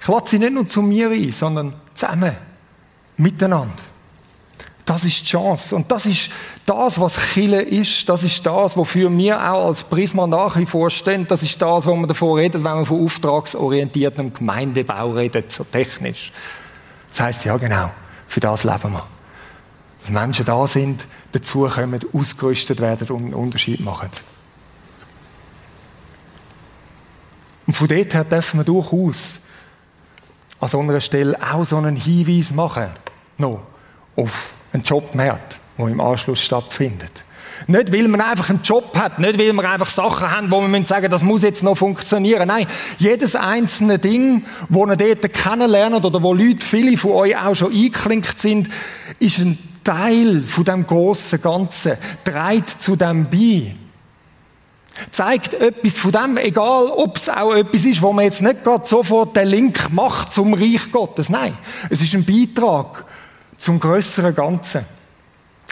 Ich 0.00 0.08
lade 0.08 0.28
sie 0.28 0.38
nicht 0.38 0.54
nur 0.54 0.66
zu 0.66 0.80
mir 0.80 1.10
ein, 1.10 1.32
sondern 1.32 1.74
zusammen, 1.92 2.34
miteinander. 3.18 3.74
Das 4.86 5.04
ist 5.04 5.20
die 5.20 5.26
Chance. 5.26 5.74
Und 5.74 5.90
das 5.90 6.06
ist 6.06 6.30
das, 6.64 7.00
was 7.00 7.18
Chile 7.34 7.60
ist. 7.60 8.08
Das 8.08 8.22
ist 8.22 8.46
das, 8.46 8.76
wofür 8.76 9.14
wir 9.18 9.36
auch 9.36 9.66
als 9.66 9.82
Prisma 9.82 10.28
nach 10.28 10.56
wie 10.56 10.64
vor 10.64 10.90
stehen. 10.90 11.26
Das 11.26 11.42
ist 11.42 11.60
das, 11.60 11.86
was 11.86 11.94
man 11.94 12.06
davon 12.06 12.38
redet, 12.38 12.62
wenn 12.62 12.76
man 12.76 12.86
von 12.86 13.04
auftragsorientiertem 13.04 14.32
Gemeindebau 14.32 15.10
redet, 15.10 15.50
so 15.50 15.64
technisch. 15.64 16.32
Das 17.10 17.20
heißt 17.20 17.44
ja 17.46 17.56
genau, 17.56 17.90
für 18.28 18.38
das 18.38 18.62
leben 18.62 18.92
wir. 18.92 19.04
Dass 20.02 20.10
Menschen 20.10 20.44
da 20.44 20.64
sind, 20.68 21.04
dazukommen, 21.32 22.00
ausgerüstet 22.12 22.80
werden 22.80 23.08
und 23.08 23.24
einen 23.24 23.34
Unterschied 23.34 23.80
machen. 23.80 24.08
Und 27.66 27.72
von 27.72 27.88
dort 27.88 28.14
her 28.14 28.22
dürfen 28.22 28.60
wir 28.60 28.64
durchaus 28.64 29.40
an 30.60 30.68
so 30.68 30.78
einer 30.78 31.00
Stelle 31.00 31.36
auch 31.42 31.64
so 31.64 31.76
einen 31.76 31.96
Hinweis 31.96 32.52
machen, 32.52 32.90
noch 33.36 33.62
auf 34.14 34.50
einen 34.76 34.84
Jobmarkt, 34.84 35.58
der 35.78 35.86
im 35.88 36.00
Anschluss 36.00 36.40
stattfindet. 36.40 37.10
Nicht, 37.68 37.92
weil 37.92 38.06
man 38.06 38.20
einfach 38.20 38.50
einen 38.50 38.62
Job 38.62 38.96
hat, 38.96 39.18
nicht, 39.18 39.38
weil 39.38 39.52
wir 39.52 39.70
einfach 39.70 39.88
Sachen 39.88 40.30
haben, 40.30 40.50
wo 40.50 40.60
wir 40.60 40.86
sagen, 40.86 41.10
das 41.10 41.22
muss 41.22 41.42
jetzt 41.42 41.62
noch 41.62 41.76
funktionieren. 41.76 42.46
Nein, 42.48 42.66
jedes 42.98 43.34
einzelne 43.34 43.98
Ding, 43.98 44.44
wo 44.68 44.86
ihr 44.86 44.96
dort 44.96 45.32
kennenlernt 45.32 46.04
oder 46.04 46.22
wo 46.22 46.34
Leute, 46.34 46.64
viele 46.64 46.96
von 46.96 47.12
euch 47.12 47.36
auch 47.36 47.56
schon 47.56 47.72
eingeklinkt 47.72 48.38
sind, 48.38 48.68
ist 49.18 49.38
ein 49.38 49.58
Teil 49.82 50.42
von 50.42 50.64
dem 50.64 50.86
großen 50.86 51.40
Ganzen, 51.40 51.92
trägt 52.24 52.82
zu 52.82 52.94
dem 52.94 53.28
bei 53.30 53.74
zeigt 55.10 55.54
etwas 55.54 55.94
von 55.94 56.12
dem, 56.12 56.36
egal 56.38 56.86
ob 56.86 57.16
es 57.16 57.28
auch 57.28 57.54
etwas 57.54 57.84
ist, 57.84 58.00
wo 58.00 58.12
man 58.12 58.24
jetzt 58.24 58.40
nicht 58.40 58.64
gerade 58.64 58.86
sofort 58.86 59.36
den 59.36 59.48
Link 59.48 59.92
macht 59.92 60.32
zum 60.32 60.54
Reich 60.54 60.90
Gottes. 60.90 61.28
Nein, 61.28 61.56
es 61.90 62.00
ist 62.00 62.14
ein 62.14 62.24
Beitrag 62.24 63.04
zum 63.56 63.80
größeren 63.80 64.34
Ganzen. 64.34 64.84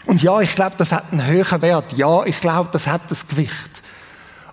Und 0.06 0.22
ja, 0.22 0.40
ich 0.40 0.54
glaube, 0.54 0.76
das 0.76 0.92
hat 0.92 1.12
einen 1.12 1.26
höheren 1.26 1.62
Wert. 1.62 1.92
Ja, 1.94 2.24
ich 2.24 2.40
glaube, 2.40 2.70
das 2.72 2.86
hat 2.86 3.02
das 3.08 3.26
Gewicht. 3.26 3.82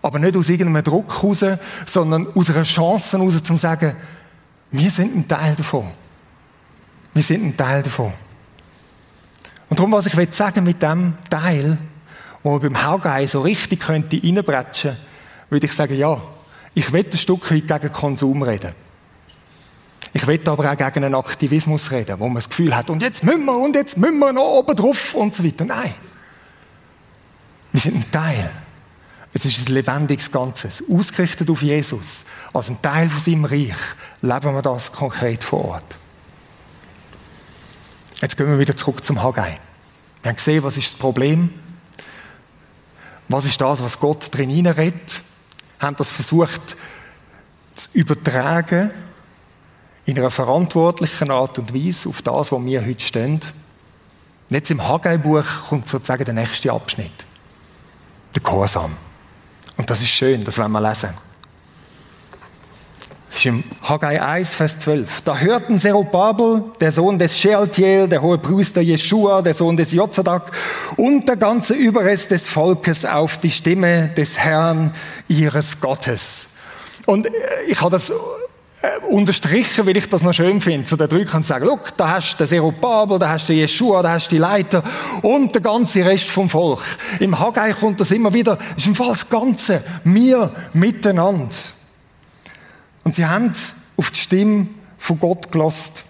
Aber 0.02 0.18
nicht 0.18 0.36
aus 0.36 0.50
irgendeinem 0.50 0.84
Druck 0.84 1.22
heraus, 1.22 1.44
sondern 1.86 2.28
aus 2.34 2.50
einer 2.50 2.64
Chance 2.64 3.18
heraus, 3.18 3.44
zu 3.44 3.58
sagen, 3.58 3.96
wir 4.72 4.90
sind 4.90 5.16
ein 5.16 5.28
Teil 5.28 5.56
davon. 5.56 5.88
Wir 7.14 7.24
sind 7.24 7.44
ein 7.44 7.58
Teil 7.58 7.84
davon. 7.84 8.14
Und 9.70 9.80
darum, 9.80 9.92
was 9.92 10.06
ich 10.06 10.34
sagen 10.34 10.64
mit 10.64 10.82
dem 10.82 11.14
Teil, 11.30 11.78
wo 12.44 12.58
beim 12.58 12.84
Haugeil 12.84 13.28
so 13.28 13.42
richtig 13.42 13.82
könnte 13.82 14.22
reinbretschen, 14.22 14.96
würde 15.50 15.66
ich 15.66 15.74
sagen, 15.74 15.98
ja, 15.98 16.22
ich 16.74 16.92
will 16.92 17.06
ein 17.12 17.18
Stück 17.18 17.52
weit 17.52 17.68
gegen 17.68 17.94
Konsum 17.94 18.44
reden. 18.44 18.74
Ich 20.14 20.28
will 20.28 20.42
aber 20.46 20.72
auch 20.72 20.78
gegen 20.78 21.06
einen 21.06 21.16
Aktivismus 21.16 21.92
reden, 21.92 22.20
wo 22.20 22.26
man 22.26 22.36
das 22.36 22.50
Gefühl 22.50 22.76
hat, 22.76 22.90
und 22.90 23.02
jetzt 23.02 23.24
müssen 23.24 23.46
wir, 23.46 23.58
und 23.58 23.76
jetzt 23.76 23.98
müssen 23.98 24.20
wir 24.20 24.34
noch 24.34 24.44
oben 24.44 24.76
drauf 24.76 25.14
und 25.16 25.34
so 25.34 25.44
weiter. 25.44 25.66
Nein. 25.66 25.94
Wir 27.72 27.80
sind 27.80 27.96
ein 27.96 28.12
Teil. 28.12 28.52
Es 29.34 29.46
ist 29.46 29.60
ein 29.60 29.74
lebendiges 29.74 30.30
Ganzes, 30.30 30.84
ausgerichtet 30.92 31.50
auf 31.50 31.62
Jesus. 31.62 32.26
Als 32.52 32.70
ein 32.70 32.82
Teil 32.82 33.08
von 33.08 33.22
seinem 33.22 33.46
Reich 33.46 33.78
leben 34.22 34.54
wir 34.54 34.62
das 34.62 34.92
konkret 34.92 35.44
vor 35.44 35.66
Ort. 35.66 35.98
Jetzt 38.22 38.36
gehen 38.36 38.48
wir 38.48 38.60
wieder 38.60 38.76
zurück 38.76 39.06
zum 39.06 39.24
Haggai. 39.24 39.58
Wir 40.22 40.30
haben 40.30 40.36
gesehen, 40.36 40.64
was 40.64 40.78
ist 40.78 40.92
das 40.92 41.00
Problem? 41.00 41.54
Was 43.30 43.46
ist 43.46 43.62
das, 43.62 43.82
was 43.82 44.00
Gott 44.00 44.28
drin 44.36 44.50
hineinredet? 44.50 45.22
Haben 45.80 45.96
das 45.96 46.12
versucht 46.12 46.76
zu 47.74 47.98
übertragen 47.98 48.92
in 50.06 50.18
einer 50.18 50.32
verantwortlichen 50.32 51.30
Art 51.32 51.60
und 51.60 51.74
Weise 51.74 52.10
auf 52.10 52.22
das, 52.22 52.52
wo 52.52 52.64
wir 52.64 52.86
heute 52.86 53.06
stehen. 53.06 53.40
Jetzt 54.50 54.72
im 54.72 54.86
Haggai-Buch 54.86 55.46
kommt 55.70 55.88
sozusagen 55.88 56.26
der 56.26 56.34
nächste 56.34 56.72
Abschnitt. 56.72 57.12
Der 58.36 58.42
Gehorsam. 58.42 58.92
Und 59.78 59.90
das 59.90 60.02
ist 60.02 60.10
schön, 60.10 60.44
das 60.44 60.58
wollen 60.58 60.72
wir 60.72 60.82
lesen. 60.82 61.10
Das 63.30 63.38
ist 63.38 63.46
im 63.46 63.64
Haggai 63.84 64.22
1, 64.22 64.56
Vers 64.56 64.80
12. 64.80 65.22
Da 65.22 65.38
hörten 65.38 65.80
Zerubabel, 65.80 66.66
der 66.82 66.92
Sohn 66.92 67.18
des 67.18 67.40
Shealtiel, 67.40 68.10
der 68.10 68.22
hohe 68.22 68.38
Priester 68.38 68.82
Jeschua, 68.82 69.42
der 69.42 69.54
Sohn 69.54 69.78
des 69.78 69.94
Jozadak 69.94 70.52
und 70.98 71.30
der 71.30 71.38
ganze 71.38 71.74
Überrest 71.74 72.32
des 72.32 72.46
Volkes 72.46 73.06
auf 73.06 73.38
die 73.38 73.52
Stimme 73.52 74.10
des 74.10 74.38
Herrn 74.38 74.94
ihres 75.30 75.80
Gottes. 75.80 76.48
Und 77.06 77.30
ich 77.70 77.80
habe 77.80 77.92
das 77.92 78.12
unterstrichen, 79.10 79.86
weil 79.86 79.98
ich 79.98 80.10
das 80.10 80.24
noch 80.24 80.34
schön 80.34 80.60
finde. 80.60 80.88
So 80.88 80.96
der 80.96 81.08
drei 81.08 81.24
kann 81.24 81.44
sagen, 81.44 81.66
look, 81.66 81.96
da 81.98 82.10
hast 82.10 82.34
du 82.34 82.38
den 82.40 82.48
Zerubabel, 82.48 83.20
da 83.20 83.30
hast 83.30 83.48
du 83.48 83.54
Jeschua, 83.54 84.02
da 84.02 84.14
hast 84.14 84.28
du 84.28 84.36
die 84.36 84.40
Leiter 84.40 84.84
und 85.22 85.54
der 85.54 85.62
ganze 85.62 86.04
Rest 86.04 86.30
vom 86.30 86.50
Volk. 86.50 86.82
Im 87.20 87.38
Haggai 87.40 87.74
kommt 87.74 88.00
das 88.00 88.12
immer 88.12 88.34
wieder, 88.34 88.56
das 88.56 88.78
ist 88.78 88.88
im 88.88 88.96
Fall 88.96 89.10
das 89.10 89.30
Ganze, 89.30 89.84
wir 90.04 90.52
miteinander. 90.74 91.54
Und 93.04 93.16
sie 93.16 93.26
haben 93.26 93.54
auf 93.98 94.12
die 94.12 94.20
Stimme 94.20 94.68
von 94.98 95.20
Gott 95.20 95.52
gelost. 95.52 96.04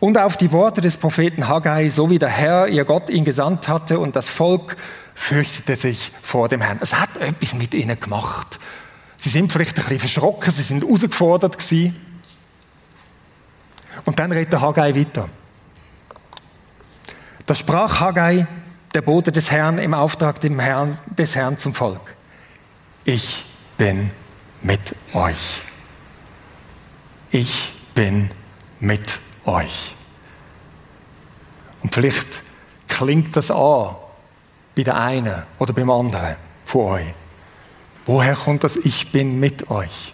Und 0.00 0.18
auf 0.18 0.36
die 0.36 0.50
Worte 0.50 0.80
des 0.80 0.96
Propheten 0.96 1.46
Haggai, 1.46 1.90
so 1.90 2.10
wie 2.10 2.18
der 2.18 2.28
Herr, 2.28 2.68
ihr 2.68 2.84
Gott, 2.84 3.08
ihn 3.08 3.24
gesandt 3.24 3.68
hatte 3.68 3.98
und 3.98 4.16
das 4.16 4.28
Volk 4.28 4.76
fürchtete 5.14 5.76
sich 5.76 6.10
vor 6.22 6.48
dem 6.48 6.60
Herrn. 6.60 6.78
Es 6.80 6.98
hat 6.98 7.16
etwas 7.20 7.54
mit 7.54 7.72
ihnen 7.74 8.00
gemacht. 8.00 8.58
Sie 9.22 9.30
sind 9.30 9.52
vielleicht 9.52 9.78
ein 9.78 9.84
bisschen 9.84 10.00
verschrocken, 10.00 10.50
sie 10.50 10.64
sind 10.64 10.82
herausgefordert 10.82 11.56
gewesen. 11.56 11.96
Und 14.04 14.18
dann 14.18 14.32
redet 14.32 14.52
der 14.52 14.60
Haggai 14.60 14.96
weiter. 14.96 15.28
Da 17.46 17.54
sprach 17.54 18.00
Haggai, 18.00 18.48
der 18.92 19.02
Bote 19.02 19.30
des 19.30 19.52
Herrn, 19.52 19.78
im 19.78 19.94
Auftrag 19.94 20.40
des 20.40 21.36
Herrn 21.36 21.56
zum 21.56 21.72
Volk. 21.72 22.16
Ich 23.04 23.44
bin 23.78 24.10
mit 24.60 24.96
euch. 25.12 25.62
Ich 27.30 27.74
bin 27.94 28.28
mit 28.80 29.20
euch. 29.44 29.94
Und 31.80 31.94
vielleicht 31.94 32.42
klingt 32.88 33.36
das 33.36 33.52
an 33.52 33.94
bei 34.74 34.82
der 34.82 34.96
einen 34.96 35.44
oder 35.60 35.72
beim 35.72 35.90
anderen 35.90 36.34
von 36.64 36.86
euch. 36.86 37.21
Woher 38.06 38.34
kommt 38.34 38.64
das 38.64 38.76
Ich 38.76 39.12
bin 39.12 39.38
mit 39.38 39.70
euch? 39.70 40.12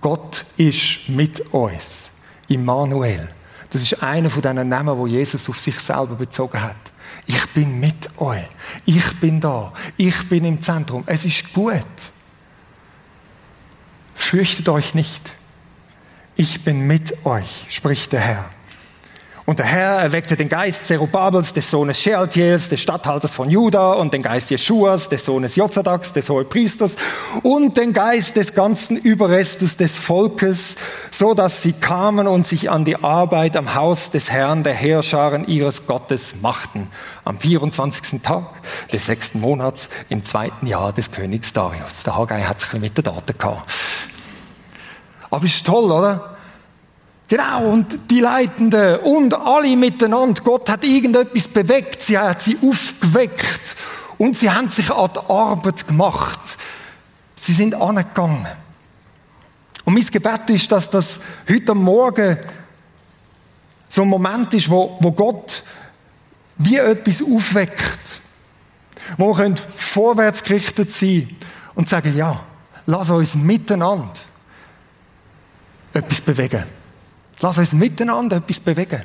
Gott 0.00 0.44
ist 0.56 1.08
mit 1.08 1.40
uns. 1.52 2.10
Immanuel. 2.48 3.28
Das 3.70 3.82
ist 3.82 4.02
einer 4.02 4.30
von 4.30 4.42
diesen 4.42 4.68
Namen, 4.68 4.96
wo 4.96 5.06
Jesus 5.06 5.48
auf 5.48 5.58
sich 5.58 5.78
selber 5.80 6.14
bezogen 6.14 6.60
hat. 6.60 6.76
Ich 7.26 7.44
bin 7.48 7.80
mit 7.80 8.08
euch. 8.20 8.46
Ich 8.84 9.20
bin 9.20 9.40
da. 9.40 9.72
Ich 9.96 10.28
bin 10.28 10.44
im 10.44 10.60
Zentrum. 10.60 11.02
Es 11.06 11.24
ist 11.24 11.52
gut. 11.52 11.84
Fürchtet 14.14 14.68
euch 14.68 14.94
nicht. 14.94 15.34
Ich 16.36 16.64
bin 16.64 16.86
mit 16.86 17.24
euch, 17.24 17.66
spricht 17.68 18.12
der 18.12 18.20
Herr. 18.20 18.44
Und 19.46 19.60
der 19.60 19.66
Herr 19.66 20.00
erweckte 20.00 20.36
den 20.36 20.48
Geist 20.48 20.86
Zerubabels, 20.86 21.52
des 21.52 21.70
Sohnes 21.70 22.00
Shealtiels, 22.00 22.68
des 22.68 22.80
Statthalters 22.80 23.32
von 23.32 23.48
Juda, 23.48 23.92
und 23.92 24.12
den 24.12 24.20
Geist 24.20 24.50
Jeschuas, 24.50 25.08
des 25.08 25.24
Sohnes 25.24 25.54
Jozadaks, 25.54 26.12
des 26.12 26.28
Hohepriesters, 26.28 26.96
und 27.44 27.76
den 27.76 27.92
Geist 27.92 28.34
des 28.34 28.54
ganzen 28.54 28.96
Überrestes 28.96 29.76
des 29.76 29.96
Volkes, 29.96 30.74
so 31.12 31.32
dass 31.32 31.62
sie 31.62 31.74
kamen 31.74 32.26
und 32.26 32.44
sich 32.44 32.70
an 32.70 32.84
die 32.84 32.96
Arbeit 32.96 33.56
am 33.56 33.76
Haus 33.76 34.10
des 34.10 34.32
Herrn, 34.32 34.64
der 34.64 34.74
Heerscharen 34.74 35.46
ihres 35.46 35.86
Gottes 35.86 36.42
machten, 36.42 36.88
am 37.24 37.38
24. 37.38 38.20
Tag 38.22 38.46
des 38.92 39.06
sechsten 39.06 39.40
Monats 39.40 39.88
im 40.08 40.24
zweiten 40.24 40.66
Jahr 40.66 40.92
des 40.92 41.12
Königs 41.12 41.52
Darius. 41.52 42.02
Der 42.04 42.16
Haggai 42.16 42.42
hat 42.42 42.60
sich 42.60 42.72
mit 42.80 42.96
der 42.96 43.04
Daten 43.04 43.38
gehabt. 43.38 43.72
Aber 45.30 45.44
ist 45.44 45.64
toll, 45.64 45.92
oder? 45.92 46.35
Genau, 47.28 47.70
und 47.70 48.10
die 48.10 48.20
Leitenden 48.20 49.00
und 49.00 49.34
alle 49.34 49.76
miteinander. 49.76 50.42
Gott 50.44 50.68
hat 50.68 50.84
irgendetwas 50.84 51.48
bewegt, 51.48 52.02
sie 52.02 52.16
hat 52.16 52.40
sie 52.40 52.56
aufgeweckt 52.62 53.74
und 54.16 54.36
sie 54.36 54.50
haben 54.50 54.68
sich 54.68 54.90
an 54.90 55.10
die 55.14 55.30
Arbeit 55.30 55.86
gemacht. 55.88 56.56
Sie 57.34 57.52
sind 57.52 57.74
angegangen. 57.74 58.46
Und 59.84 59.94
mein 59.94 60.06
Gebet 60.06 60.50
ist, 60.50 60.70
dass 60.70 60.90
das 60.90 61.20
heute 61.48 61.74
Morgen 61.74 62.38
so 63.88 64.02
ein 64.02 64.08
Moment 64.08 64.52
ist, 64.54 64.70
wo, 64.70 64.96
wo 65.00 65.12
Gott 65.12 65.62
wie 66.58 66.76
etwas 66.76 67.22
aufweckt. 67.22 68.20
Wo 69.16 69.36
wir 69.36 69.54
vorwärts 69.76 70.42
gerichtet 70.42 70.90
sein 70.90 71.28
und 71.74 71.88
sagen, 71.88 72.16
ja, 72.16 72.40
lass 72.86 73.10
uns 73.10 73.36
miteinander 73.36 74.12
etwas 75.92 76.20
bewegen. 76.20 76.64
Lass 77.40 77.58
uns 77.58 77.72
miteinander 77.72 78.36
etwas 78.36 78.60
bewegen. 78.60 79.02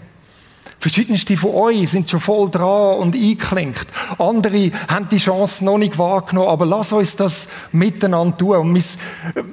Verschiedenste 0.80 1.38
von 1.38 1.54
euch 1.54 1.90
sind 1.92 2.10
schon 2.10 2.20
voll 2.20 2.50
dran 2.50 2.98
und 2.98 3.16
eingeklinkt. 3.16 3.88
Andere 4.18 4.72
haben 4.88 5.10
die 5.10 5.18
Chance 5.18 5.64
noch 5.64 5.78
nicht 5.78 5.98
wahrgenommen, 5.98 6.50
aber 6.50 6.66
lass 6.66 6.92
uns 6.92 7.16
das 7.16 7.50
miteinander 7.72 8.36
tun. 8.38 8.58
Und 8.58 8.72
mis, 8.72 8.98
äh, 9.36 9.44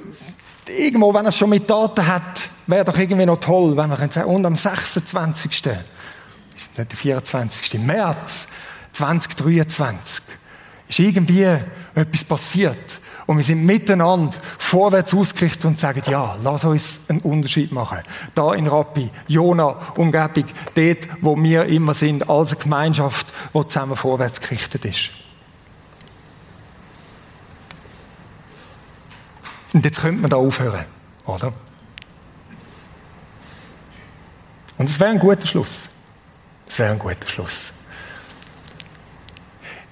irgendwo, 0.71 1.13
wenn 1.13 1.27
es 1.27 1.37
schon 1.37 1.51
mit 1.51 1.69
Daten 1.69 2.07
hat, 2.07 2.49
wäre 2.65 2.85
doch 2.85 2.97
irgendwie 2.97 3.25
noch 3.25 3.39
toll, 3.39 3.77
wenn 3.77 3.89
wir 3.89 3.97
sagen, 4.09 4.27
und 4.27 4.45
am 4.45 4.55
26. 4.55 5.51
ist 5.51 5.63
nicht 5.65 6.91
der 6.91 6.97
24. 6.97 7.79
März 7.79 8.47
2023, 8.93 10.23
ist 10.87 10.99
irgendwie 10.99 11.45
etwas 11.93 12.23
passiert. 12.23 12.98
Und 13.29 13.37
wir 13.37 13.43
sind 13.43 13.63
miteinander 13.63 14.35
vorwärts 14.57 15.13
ausgerichtet 15.13 15.65
und 15.65 15.77
sagen, 15.77 16.01
ja, 16.09 16.35
lass 16.41 16.65
uns 16.65 17.01
einen 17.09 17.19
Unterschied 17.19 17.71
machen. 17.71 17.99
Da 18.33 18.55
in 18.55 18.65
Rappi, 18.65 19.11
Jona, 19.27 19.79
Umgebung, 19.97 20.45
dort, 20.73 20.97
wo 21.21 21.37
wir 21.37 21.65
immer 21.65 21.93
sind, 21.93 22.27
als 22.27 22.53
eine 22.53 22.63
Gemeinschaft, 22.63 23.27
die 23.53 23.67
zusammen 23.67 23.95
vorwärts 23.95 24.41
gerichtet 24.41 24.83
ist. 24.83 25.11
Und 29.73 29.85
jetzt 29.85 30.01
könnte 30.01 30.21
man 30.21 30.31
da 30.31 30.37
aufhören, 30.37 30.85
oder? 31.27 31.53
Und 34.79 34.89
es 34.89 34.99
wäre 34.99 35.11
ein 35.11 35.19
guter 35.19 35.45
Schluss. 35.45 35.89
Es 36.67 36.79
wäre 36.79 36.93
ein 36.93 36.97
guter 36.97 37.27
Schluss. 37.27 37.73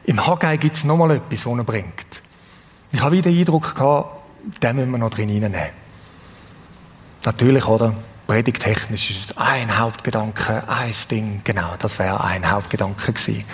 Im 0.06 0.26
Haggai 0.26 0.58
gibt 0.58 0.76
es 0.76 0.84
nochmal 0.86 1.12
etwas, 1.12 1.43
das 1.43 1.54
er 1.54 1.63
bringt. 1.63 2.07
Ich 2.91 3.02
habe 3.02 3.15
wieder 3.15 3.30
den 3.30 3.39
Eindruck 3.39 3.76
gehabt, 3.76 4.23
den 4.62 4.76
müssen 4.76 4.91
wir 4.91 4.97
noch 4.97 5.10
drin 5.10 5.30
reinnehmen. 5.30 5.69
Natürlich, 7.26 7.65
oder? 7.67 7.93
Predigtechnisch 8.28 9.12
ist 9.12 9.32
es 9.32 9.38
ein 9.38 9.78
Hauptgedanke, 9.78 10.63
ein 10.67 10.93
Ding, 11.10 11.41
genau, 11.43 11.73
das 11.80 11.97
wäre 11.97 12.23
ein 12.23 12.50
Hauptgedanke 12.50 13.13
gewesen. 13.13 13.45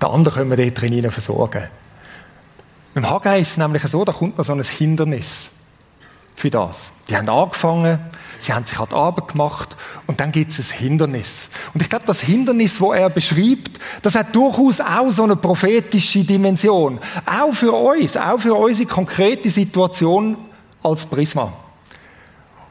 Den 0.00 0.08
anderen 0.08 0.34
können 0.34 0.56
wir 0.56 0.70
dort 0.70 0.80
drin 0.80 1.10
versorgen. 1.10 1.64
Beim 2.94 3.10
Haggai 3.10 3.40
ist 3.40 3.52
es 3.52 3.56
nämlich 3.58 3.82
so, 3.82 4.04
da 4.04 4.12
kommt 4.12 4.38
noch 4.38 4.44
so 4.44 4.52
ein 4.52 4.62
Hindernis 4.62 5.50
für 6.34 6.50
das. 6.50 6.90
Die 7.08 7.16
haben 7.16 7.28
angefangen, 7.28 7.98
sie 8.38 8.52
haben 8.52 8.64
sich 8.64 8.78
halt 8.78 8.92
Arbeit 8.92 9.28
gemacht 9.28 9.76
und 10.06 10.20
dann 10.20 10.32
gibt 10.32 10.50
es 10.50 10.72
ein 10.72 10.78
Hindernis. 10.78 11.48
Und 11.74 11.82
ich 11.82 11.90
glaube, 11.90 12.04
das 12.06 12.20
Hindernis, 12.20 12.80
wo 12.80 12.92
er 12.92 13.10
beschreibt, 13.10 13.78
das 14.02 14.14
hat 14.14 14.34
durchaus 14.34 14.80
auch 14.80 15.10
so 15.10 15.24
eine 15.24 15.36
prophetische 15.36 16.24
Dimension. 16.24 16.98
Auch 17.26 17.52
für 17.52 17.72
uns, 17.72 18.16
auch 18.16 18.38
für 18.38 18.54
unsere 18.54 18.88
konkrete 18.88 19.50
Situation 19.50 20.36
als 20.82 21.04
Prisma. 21.04 21.52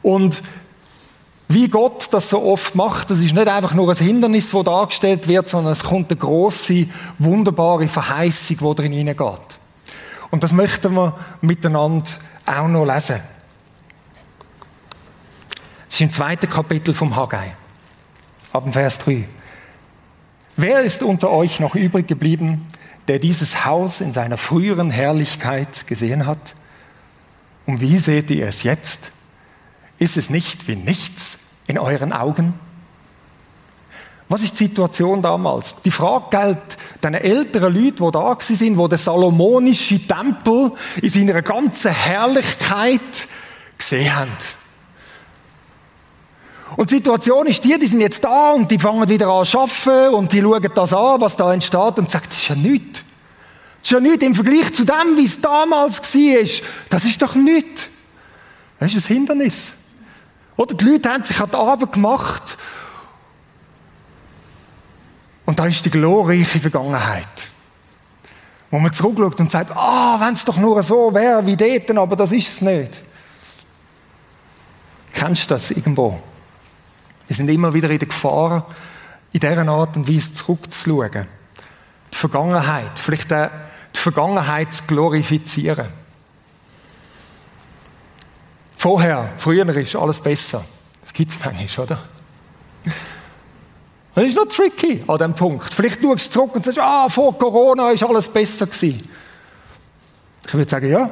Und 0.02 0.42
wie 1.48 1.68
Gott 1.68 2.08
das 2.10 2.28
so 2.28 2.42
oft 2.42 2.74
macht, 2.74 3.10
das 3.10 3.20
ist 3.20 3.34
nicht 3.34 3.48
einfach 3.48 3.72
nur 3.72 3.88
ein 3.88 3.96
Hindernis, 3.96 4.50
das 4.50 4.64
dargestellt 4.64 5.28
wird, 5.28 5.48
sondern 5.48 5.72
es 5.72 5.82
kommt 5.82 6.10
eine 6.10 6.18
große, 6.18 6.86
wunderbare 7.18 7.88
Verheißung, 7.88 8.56
die 8.58 8.82
drin 8.82 8.92
hineingeht. 8.92 9.58
Und 10.30 10.44
das 10.44 10.52
möchten 10.52 10.92
wir 10.94 11.14
miteinander 11.40 12.10
auch 12.44 12.68
noch 12.68 12.84
lesen. 12.84 13.20
Ist 15.98 16.02
im 16.02 16.12
zweiten 16.12 16.48
Kapitel 16.48 16.94
vom 16.94 17.16
Haggai, 17.16 17.56
ab 18.52 18.62
dem 18.62 18.72
Vers 18.72 18.98
3. 18.98 19.24
Wer 20.54 20.82
ist 20.82 21.02
unter 21.02 21.28
euch 21.30 21.58
noch 21.58 21.74
übrig 21.74 22.06
geblieben, 22.06 22.62
der 23.08 23.18
dieses 23.18 23.64
Haus 23.64 24.00
in 24.00 24.12
seiner 24.12 24.36
früheren 24.36 24.92
Herrlichkeit 24.92 25.88
gesehen 25.88 26.24
hat? 26.24 26.54
Und 27.66 27.80
wie 27.80 27.98
seht 27.98 28.30
ihr 28.30 28.46
es 28.46 28.62
jetzt? 28.62 29.10
Ist 29.98 30.16
es 30.16 30.30
nicht 30.30 30.68
wie 30.68 30.76
nichts 30.76 31.38
in 31.66 31.78
euren 31.78 32.12
Augen? 32.12 32.54
Was 34.28 34.44
ist 34.44 34.60
die 34.60 34.66
Situation 34.66 35.20
damals? 35.20 35.82
Die 35.82 35.90
Frage 35.90 36.26
gilt 36.30 37.02
den 37.02 37.14
älteren 37.14 37.74
Leuten, 37.74 38.06
die 38.06 38.12
da 38.12 38.36
sind, 38.38 38.78
wo 38.78 38.86
der 38.86 38.98
salomonische 38.98 39.98
Tempel 40.06 40.70
in 41.02 41.08
seiner 41.08 41.42
ganzen 41.42 41.90
Herrlichkeit 41.90 43.00
gesehen 43.76 44.14
haben. 44.14 44.30
Und 46.76 46.90
die 46.90 46.96
Situation 46.96 47.46
ist 47.46 47.64
die, 47.64 47.78
die 47.78 47.86
sind 47.86 48.00
jetzt 48.00 48.22
da 48.22 48.52
und 48.52 48.70
die 48.70 48.78
fangen 48.78 49.08
wieder 49.08 49.28
an 49.28 49.44
zu 49.44 49.58
arbeiten 49.58 50.14
und 50.14 50.32
die 50.32 50.42
schauen 50.42 50.70
das 50.74 50.92
an, 50.92 51.20
was 51.20 51.36
da 51.36 51.52
entsteht 51.52 51.98
und 51.98 52.10
sagen, 52.10 52.26
das 52.28 52.38
ist 52.38 52.48
ja 52.48 52.54
nichts. 52.54 53.02
Das 53.80 53.84
ist 53.84 53.90
ja 53.90 54.00
nichts 54.00 54.24
im 54.24 54.34
Vergleich 54.34 54.72
zu 54.74 54.84
dem, 54.84 55.16
wie 55.16 55.24
es 55.24 55.40
damals 55.40 56.14
war. 56.14 56.64
Das 56.90 57.04
ist 57.04 57.22
doch 57.22 57.34
nichts. 57.34 57.88
Das 58.78 58.94
ist 58.94 59.08
ein 59.08 59.14
Hindernis. 59.14 59.74
Oder 60.56 60.74
die 60.74 60.84
Leute 60.84 61.10
haben 61.10 61.24
sich 61.24 61.40
an 61.40 61.50
die 61.50 61.56
Arbeit 61.56 61.92
gemacht 61.92 62.58
und 65.46 65.58
da 65.58 65.66
ist 65.66 65.84
die 65.84 65.90
glorreiche 65.90 66.60
Vergangenheit. 66.60 67.26
Wo 68.70 68.78
man 68.78 68.92
zurückschaut 68.92 69.40
und 69.40 69.50
sagt, 69.50 69.74
ah, 69.74 70.20
wenn 70.20 70.34
es 70.34 70.44
doch 70.44 70.58
nur 70.58 70.82
so 70.82 71.14
wäre 71.14 71.46
wie 71.46 71.56
dort, 71.56 71.90
aber 71.96 72.16
das 72.16 72.32
ist 72.32 72.48
es 72.48 72.60
nicht. 72.60 73.00
Kennst 75.14 75.50
du 75.50 75.54
das 75.54 75.70
irgendwo? 75.70 76.20
Wir 77.28 77.36
sind 77.36 77.48
immer 77.50 77.72
wieder 77.74 77.90
in 77.90 77.98
der 77.98 78.08
Gefahr, 78.08 78.66
in 79.32 79.40
dieser 79.40 79.68
Art 79.68 79.96
und 79.96 80.08
Weise 80.08 80.34
zurückzuschauen. 80.34 81.26
Die 82.12 82.16
Vergangenheit, 82.16 82.98
vielleicht 82.98 83.30
die 83.30 83.48
Vergangenheit 83.92 84.72
zu 84.72 84.84
glorifizieren. 84.84 85.88
Vorher, 88.76 89.30
früher 89.36 89.68
ist 89.76 89.94
alles 89.94 90.20
besser. 90.20 90.64
Das 91.02 91.12
gibt 91.12 91.32
es 91.32 91.38
manchmal, 91.44 91.86
oder? 91.86 92.02
Das 94.14 94.24
ist 94.24 94.36
noch 94.36 94.46
tricky 94.46 95.04
an 95.06 95.18
diesem 95.18 95.34
Punkt. 95.34 95.72
Vielleicht 95.72 96.00
schaust 96.00 96.26
du 96.26 96.30
zurück 96.30 96.56
und 96.56 96.64
sagst, 96.64 96.78
ah, 96.78 97.08
vor 97.08 97.36
Corona 97.38 97.90
ist 97.90 98.02
alles 98.02 98.28
besser. 98.28 98.66
Ich 98.72 99.04
würde 100.54 100.70
sagen, 100.70 100.90
ja, 100.90 101.10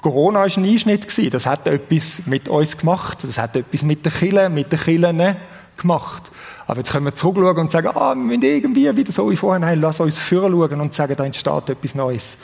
Corona 0.00 0.40
war 0.40 0.46
ein 0.46 0.64
Einschnitt 0.64 1.08
gewesen. 1.08 1.30
Das 1.30 1.46
hat 1.46 1.66
etwas 1.66 2.26
mit 2.26 2.48
uns 2.48 2.76
gemacht. 2.76 3.18
Das 3.22 3.38
hat 3.38 3.56
etwas 3.56 3.82
mit 3.82 4.04
den 4.04 4.12
Killen, 4.12 4.54
mit 4.54 4.70
den 4.70 4.80
Killen 4.80 5.36
gemacht. 5.76 6.30
Aber 6.66 6.80
jetzt 6.80 6.92
können 6.92 7.06
wir 7.06 7.14
zurückschauen 7.14 7.58
und 7.58 7.70
sagen, 7.70 7.88
ah, 7.94 8.14
wir 8.14 8.22
müssen 8.22 8.42
irgendwie 8.42 8.94
wieder 8.94 9.10
so 9.10 9.30
wie 9.30 9.36
vorher, 9.36 9.58
nein, 9.58 9.80
lass 9.80 10.00
uns 10.00 10.20
schauen 10.20 10.80
und 10.80 10.92
sagen, 10.92 11.16
da 11.16 11.24
entsteht 11.24 11.70
etwas 11.70 11.94
Neues. 11.94 12.36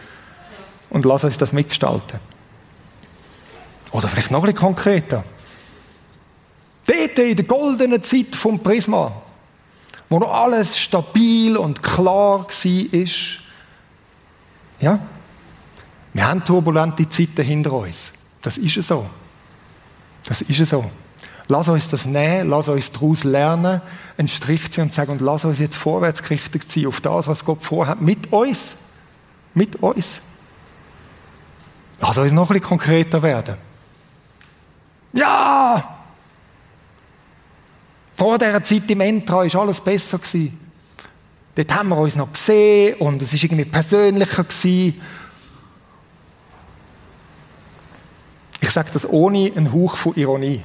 Und 0.88 1.04
lass 1.04 1.24
uns 1.24 1.36
das 1.36 1.52
mitgestalten. 1.52 2.18
Oder 3.92 4.08
vielleicht 4.08 4.30
noch 4.30 4.40
bisschen 4.40 4.58
konkreter. 4.58 5.22
Dort 6.86 7.18
in 7.18 7.36
der 7.36 7.44
goldenen 7.44 8.02
Zeit 8.02 8.34
vom 8.34 8.58
Prisma, 8.60 9.12
wo 10.08 10.18
noch 10.18 10.32
alles 10.32 10.78
stabil 10.78 11.56
und 11.56 11.82
klar 11.82 12.46
war. 12.46 13.08
Ja, 14.80 14.98
wir 16.14 16.26
haben 16.26 16.44
turbulente 16.44 17.08
Zeiten 17.08 17.42
hinter 17.42 17.72
uns. 17.72 18.12
Das 18.40 18.56
ist 18.56 18.74
so. 18.82 19.08
Das 20.24 20.40
ist 20.40 20.66
so. 20.66 20.90
Lass 21.48 21.68
uns 21.68 21.88
das 21.90 22.06
nehmen, 22.06 22.48
lass 22.48 22.68
uns 22.68 22.90
daraus 22.90 23.24
lernen, 23.24 23.82
einen 24.16 24.28
Strich 24.28 24.70
ziehen 24.70 24.84
und 24.84 24.94
sagen, 24.94 25.12
und 25.12 25.20
lass 25.20 25.44
uns 25.44 25.58
jetzt 25.58 25.76
vorwärts 25.76 26.22
gerichtet 26.22 26.70
sein 26.70 26.86
auf 26.86 27.00
das, 27.02 27.28
was 27.28 27.44
Gott 27.44 27.62
vorhat, 27.62 28.00
mit 28.00 28.32
uns. 28.32 28.76
Mit 29.52 29.76
uns. 29.76 30.22
Lass 32.00 32.16
uns 32.16 32.32
noch 32.32 32.44
ein 32.44 32.54
bisschen 32.54 32.68
konkreter 32.68 33.22
werden. 33.22 33.56
Ja, 35.12 35.82
vor 38.14 38.38
dieser 38.38 38.62
Zeit 38.64 38.90
im 38.90 39.00
Entra 39.00 39.36
war 39.36 39.60
alles 39.60 39.80
besser. 39.80 40.18
Dort 41.54 41.74
haben 41.74 41.88
wir 41.88 41.98
uns 41.98 42.16
noch 42.16 42.32
gesehen 42.32 42.96
und 42.98 43.20
es 43.20 43.32
war 43.32 43.42
irgendwie 43.42 43.64
persönlicher. 43.64 44.44
Gewesen. 44.44 45.00
Ich 48.64 48.70
sage 48.70 48.88
das 48.94 49.06
ohne 49.06 49.52
einen 49.54 49.74
Hauch 49.74 49.94
von 49.94 50.14
Ironie. 50.16 50.62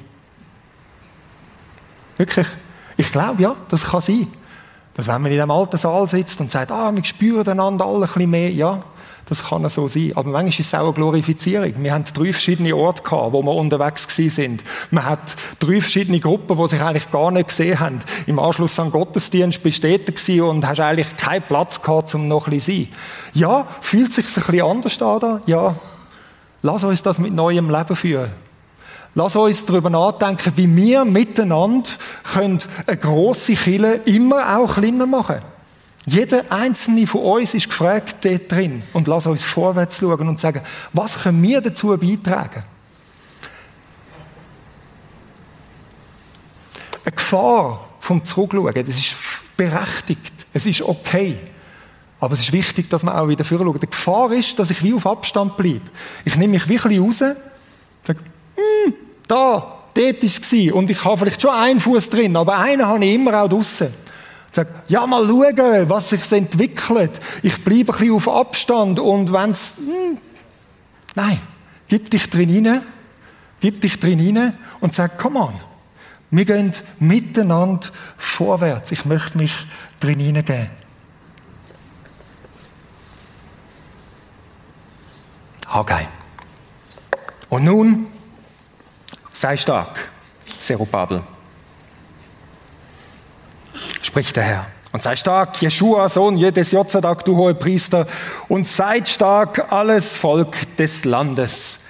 Wirklich. 2.16 2.47
Ich 2.95 3.12
glaube, 3.12 3.41
ja, 3.41 3.58
das 3.68 3.88
kann 3.88 4.00
sein. 4.00 4.26
Dass 4.93 5.08
wenn 5.08 5.22
man 5.22 5.34
in 5.34 5.41
einem 5.41 5.52
alten 5.52 5.76
Saal 5.76 6.08
sitzt 6.08 6.39
und 6.39 6.50
sagt, 6.50 6.72
ah, 6.72 6.95
wir 6.95 7.04
spüren 7.04 7.45
einander 7.50 7.86
alle 7.86 8.06
ein 8.06 8.14
bisschen 8.14 8.30
mehr, 8.30 8.52
ja, 8.52 8.82
das 9.26 9.43
kann 9.43 9.68
so 9.68 9.89
sein. 9.89 10.14
Aber 10.16 10.30
manchmal 10.30 10.47
ist 10.47 10.60
es 10.62 10.74
auch 10.74 10.86
eine 10.86 10.93
Glorifizierung. 10.93 11.74
Wir 11.84 11.91
haben 11.93 12.06
drei 12.06 12.32
verschiedene 12.32 12.74
Orte 12.74 13.04
gehabt, 13.04 13.34
wo 13.34 13.43
wir 13.43 13.54
unterwegs 13.54 14.08
sind. 14.16 14.64
Man 14.91 15.04
hat 15.06 15.36
drei 15.60 15.82
verschiedene 15.82 16.22
Gruppen, 16.22 16.58
die 16.58 16.68
sich 16.70 16.82
eigentlich 16.82 17.12
gar 17.12 17.32
nicht 17.32 17.50
gesehen 17.50 17.82
haben. 17.82 18.00
Im 18.28 18.39
Anschluss 18.39 18.80
an 18.80 18.91
Gottesdienst 18.91 19.62
bestätigt 19.62 20.20
sie 20.20 20.39
und 20.39 20.66
hast 20.66 20.80
eigentlich 20.80 21.18
keinen 21.18 21.41
Platz 21.41 21.82
gehabt, 21.82 22.16
um 22.16 22.30
noch 22.30 22.47
ein 22.47 22.52
bisschen 22.52 22.86
zu 22.86 22.91
sein. 22.93 22.95
Ja, 23.34 23.68
fühlt 23.82 24.14
sich 24.14 24.26
ein 24.26 24.34
bisschen 24.34 24.62
anders 24.62 25.02
an 25.02 25.20
da? 25.20 25.41
Ja. 25.47 25.76
Lass 26.62 26.84
uns 26.84 27.01
das 27.01 27.20
mit 27.20 27.34
neuem 27.34 27.70
Leben 27.70 27.95
führen. 27.95 28.32
Lass 29.16 29.36
uns 29.36 29.66
darüber 29.66 29.89
nachdenken, 29.89 30.53
wie 30.55 30.76
wir 30.76 31.03
miteinander 31.05 31.89
eine 32.36 32.97
grosse 32.97 33.53
Kille 33.53 33.95
immer 34.05 34.57
auch 34.57 34.76
kleiner 34.76 35.07
machen 35.07 35.38
können. 35.38 35.60
Jeder 36.05 36.43
einzelne 36.49 37.05
von 37.05 37.22
uns 37.22 37.53
ist 37.53 37.70
gefragt 37.70 38.18
dort 38.24 38.51
drin. 38.51 38.84
Und 38.93 39.07
lass 39.07 39.28
uns 39.28 39.43
vorwärts 39.43 39.99
schauen 39.99 40.28
und 40.28 40.39
sagen, 40.39 40.62
was 40.93 41.24
können 41.24 41.41
wir 41.43 41.62
dazu 41.62 41.95
beitragen? 41.97 42.64
Eine 47.05 47.16
Gefahr 47.16 47.89
vom 47.99 48.24
Zurückschauen, 48.24 48.74
das 48.74 48.97
ist 48.97 49.16
berechtigt. 49.55 50.34
Es 50.53 50.66
ist 50.66 50.82
okay. 50.82 51.38
Aber 52.20 52.34
es 52.34 52.41
ist 52.41 52.51
wichtig, 52.51 52.89
dass 52.89 53.03
man 53.03 53.15
auch 53.15 53.28
wieder 53.28 53.45
vorschaut. 53.45 53.82
Die 53.82 53.88
Gefahr 53.88 54.32
ist, 54.32 54.59
dass 54.59 54.72
ich 54.72 54.84
wie 54.84 54.93
auf 54.93 55.07
Abstand 55.07 55.55
bleibe. 55.55 55.82
Ich 56.26 56.36
nehme 56.36 56.53
mich 56.53 56.67
wie 56.67 56.78
ein 56.78 56.84
bisschen 56.84 57.03
raus, 57.03 57.17
sage, 58.03 58.20
hm, 58.55 58.93
da, 59.28 59.80
dort 59.93 60.24
war 60.24 60.76
und 60.76 60.89
ich 60.89 61.03
habe 61.03 61.17
vielleicht 61.17 61.41
schon 61.41 61.51
einen 61.51 61.80
Fuß 61.80 62.09
drin, 62.09 62.36
aber 62.36 62.57
einen 62.57 62.86
habe 62.86 63.05
ich 63.05 63.15
immer 63.15 63.41
auch 63.41 63.47
draussen. 63.47 63.88
Sag, 64.51 64.67
ja, 64.89 65.05
mal 65.05 65.26
schauen, 65.26 65.89
was 65.89 66.09
sich 66.09 66.32
entwickelt. 66.32 67.22
Ich 67.43 67.63
bleibe 67.63 67.93
ein 67.93 67.99
bisschen 67.99 68.15
auf 68.15 68.28
Abstand 68.28 68.99
und 68.99 69.32
wenn's, 69.32 69.76
hm, 69.78 70.17
nein, 71.15 71.39
gib 71.88 72.09
dich 72.09 72.30
drin 72.30 72.67
rein, 72.67 72.82
gib 73.59 73.80
dich 73.80 73.99
drin 73.99 74.20
rein 74.20 74.53
und 74.82 74.93
sag, 74.95 75.17
come 75.20 75.39
on. 75.39 75.53
Wir 76.32 76.45
gehen 76.45 76.72
miteinander 76.99 77.88
vorwärts. 78.17 78.91
Ich 78.91 79.05
möchte 79.05 79.38
mich 79.38 79.53
drin 79.99 80.20
hineingeben. 80.20 80.67
Haggai. 85.70 86.07
Und 87.49 87.63
nun, 87.63 88.07
sei 89.34 89.55
stark, 89.57 90.09
Zerubabel, 90.57 91.22
spricht 94.01 94.36
der 94.36 94.43
Herr. 94.43 94.65
Und 94.91 95.03
sei 95.03 95.15
stark, 95.15 95.61
Jeschua, 95.61 96.09
Sohn 96.09 96.38
jedes 96.38 96.72
Jotzadak, 96.72 97.24
du 97.24 97.36
hohe 97.38 97.53
Priester, 97.53 98.07
und 98.47 98.65
seid 98.65 99.07
stark, 99.07 99.72
alles 99.72 100.15
Volk 100.15 100.76
des 100.78 101.05
Landes. 101.05 101.82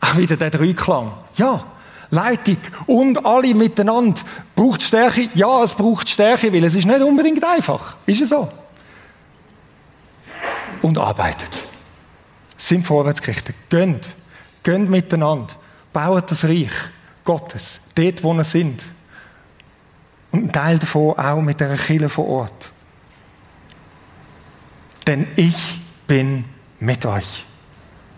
Auch 0.00 0.16
wieder 0.16 0.36
der 0.36 0.50
Dreiklang. 0.50 1.12
Ja, 1.34 1.64
Leitung 2.10 2.58
und 2.86 3.26
alle 3.26 3.52
miteinander. 3.54 4.20
Braucht 4.54 4.82
Stärke? 4.82 5.28
Ja, 5.34 5.64
es 5.64 5.74
braucht 5.74 6.08
Stärke, 6.08 6.52
weil 6.52 6.62
es 6.62 6.76
ist 6.76 6.86
nicht 6.86 7.02
unbedingt 7.02 7.44
einfach. 7.44 7.96
Ist 8.06 8.20
es 8.20 8.28
so? 8.28 8.48
Und 10.82 10.98
arbeitet 10.98 11.66
sind 12.56 12.86
vorwärtsgerichtet. 12.86 13.56
Gönnt. 13.70 14.14
Gönnt 14.62 14.90
miteinander. 14.90 15.54
Baut 15.92 16.30
das 16.30 16.44
Reich 16.44 16.70
Gottes. 17.24 17.82
Dort, 17.94 18.22
wo 18.22 18.34
wir 18.34 18.44
sind. 18.44 18.84
Und 20.32 20.44
ein 20.44 20.52
Teil 20.52 20.78
davon 20.78 21.18
auch 21.18 21.40
mit 21.40 21.60
der 21.60 21.76
Kirche 21.76 22.08
vor 22.08 22.28
Ort. 22.28 22.70
Denn 25.06 25.26
ich 25.36 25.80
bin 26.06 26.44
mit 26.80 27.06
euch. 27.06 27.44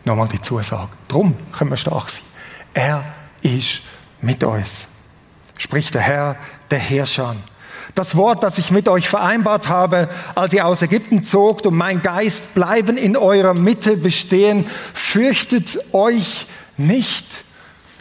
Nochmal 0.05 0.29
die 0.29 0.41
Zusage. 0.41 0.89
Drum 1.07 1.37
können 1.53 1.71
wir 1.71 1.77
stark 1.77 2.09
sein. 2.09 2.25
Er 2.73 3.05
ist 3.43 3.83
mit 4.23 4.43
uns. 4.43 4.87
Spricht 5.59 5.95
der 5.95 6.03
Herr, 6.03 6.37
der 6.71 6.79
Herrscher. 6.79 7.37
Das 7.99 8.15
Wort, 8.15 8.45
das 8.45 8.59
ich 8.59 8.71
mit 8.71 8.89
euch 8.89 9.09
vereinbart 9.09 9.69
habe, 9.69 10.09
als 10.37 10.53
ihr 10.53 10.65
aus 10.65 10.83
Ägypten 10.83 11.25
zogt 11.25 11.67
und 11.67 11.75
mein 11.75 12.01
Geist 12.01 12.55
bleiben 12.55 12.97
in 12.97 13.17
eurer 13.17 13.55
Mitte 13.55 13.97
bestehen, 13.97 14.65
fürchtet 14.95 15.81
euch 15.93 16.47
nicht. 16.77 17.43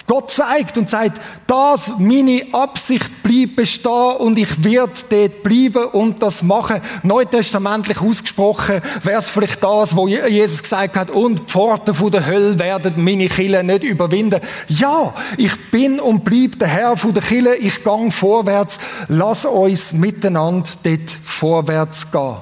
Gott 0.07 0.31
zeigt 0.31 0.77
und 0.77 0.89
sagt, 0.89 1.21
das 1.47 1.99
meine 1.99 2.41
Absicht 2.53 3.23
blieb 3.23 3.57
bestehen 3.57 4.15
und 4.19 4.37
ich 4.37 4.63
werde 4.63 4.93
dort 5.09 5.43
bleiben 5.43 5.83
und 5.91 6.23
das 6.23 6.43
machen. 6.43 6.79
Neutestamentlich 7.03 7.99
ausgesprochen 7.99 8.81
wäre 9.03 9.19
es 9.19 9.29
vielleicht 9.29 9.61
das, 9.61 9.93
wo 9.97 10.07
Jesus 10.07 10.63
gesagt 10.63 10.95
hat, 10.95 11.11
und 11.11 11.39
die 11.39 11.43
Pforten 11.43 11.93
von 11.93 12.09
der 12.09 12.25
Hölle 12.25 12.57
werden 12.57 12.93
meine 13.03 13.27
Kille 13.27 13.61
nicht 13.65 13.83
überwinden. 13.83 14.39
Ja, 14.69 15.13
ich 15.35 15.71
bin 15.71 15.99
und 15.99 16.23
bleib 16.23 16.57
der 16.57 16.69
Herr 16.69 16.95
von 16.95 17.13
der 17.13 17.23
Kille, 17.23 17.57
ich 17.57 17.83
gang 17.83 18.13
vorwärts, 18.13 18.77
lass 19.09 19.43
uns 19.43 19.91
miteinander 19.91 20.69
dort 20.83 21.09
vorwärts 21.25 22.09
gehen. 22.13 22.37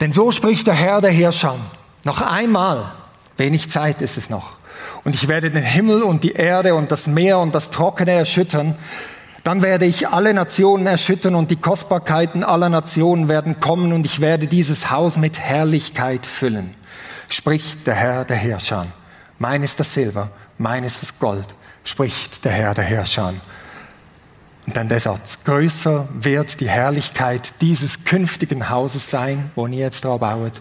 Denn 0.00 0.12
so 0.12 0.32
spricht 0.32 0.66
der 0.66 0.74
Herr 0.74 1.00
der 1.00 1.12
Herrscher. 1.12 1.54
Noch 2.02 2.22
einmal, 2.22 2.90
wenig 3.36 3.70
Zeit 3.70 4.02
ist 4.02 4.16
es 4.16 4.30
noch 4.30 4.59
und 5.04 5.14
ich 5.14 5.28
werde 5.28 5.50
den 5.50 5.62
Himmel 5.62 6.02
und 6.02 6.24
die 6.24 6.32
Erde 6.32 6.74
und 6.74 6.92
das 6.92 7.06
Meer 7.06 7.38
und 7.38 7.54
das 7.54 7.70
Trockene 7.70 8.12
erschüttern. 8.12 8.74
Dann 9.44 9.62
werde 9.62 9.86
ich 9.86 10.08
alle 10.08 10.34
Nationen 10.34 10.86
erschüttern 10.86 11.34
und 11.34 11.50
die 11.50 11.56
Kostbarkeiten 11.56 12.44
aller 12.44 12.68
Nationen 12.68 13.28
werden 13.28 13.60
kommen 13.60 13.92
und 13.92 14.04
ich 14.04 14.20
werde 14.20 14.46
dieses 14.46 14.90
Haus 14.90 15.16
mit 15.16 15.38
Herrlichkeit 15.38 16.26
füllen. 16.26 16.74
Spricht 17.28 17.86
der 17.86 17.94
Herr 17.94 18.24
der 18.24 18.36
Herrscher. 18.36 18.86
Mein 19.38 19.62
ist 19.62 19.80
das 19.80 19.94
Silber, 19.94 20.30
mein 20.58 20.84
ist 20.84 21.00
das 21.00 21.18
Gold, 21.18 21.46
spricht 21.84 22.44
der 22.44 22.52
Herr 22.52 22.74
der 22.74 22.84
Herrscher. 22.84 23.32
Und 24.66 24.76
dann 24.76 24.90
der 24.90 25.00
Satz, 25.00 25.38
größer 25.44 26.06
wird 26.12 26.60
die 26.60 26.68
Herrlichkeit 26.68 27.54
dieses 27.62 28.04
künftigen 28.04 28.68
Hauses 28.68 29.08
sein, 29.08 29.50
wo 29.54 29.66
ihr 29.66 29.78
jetzt 29.78 30.04
drauf 30.04 30.20
baut, 30.20 30.60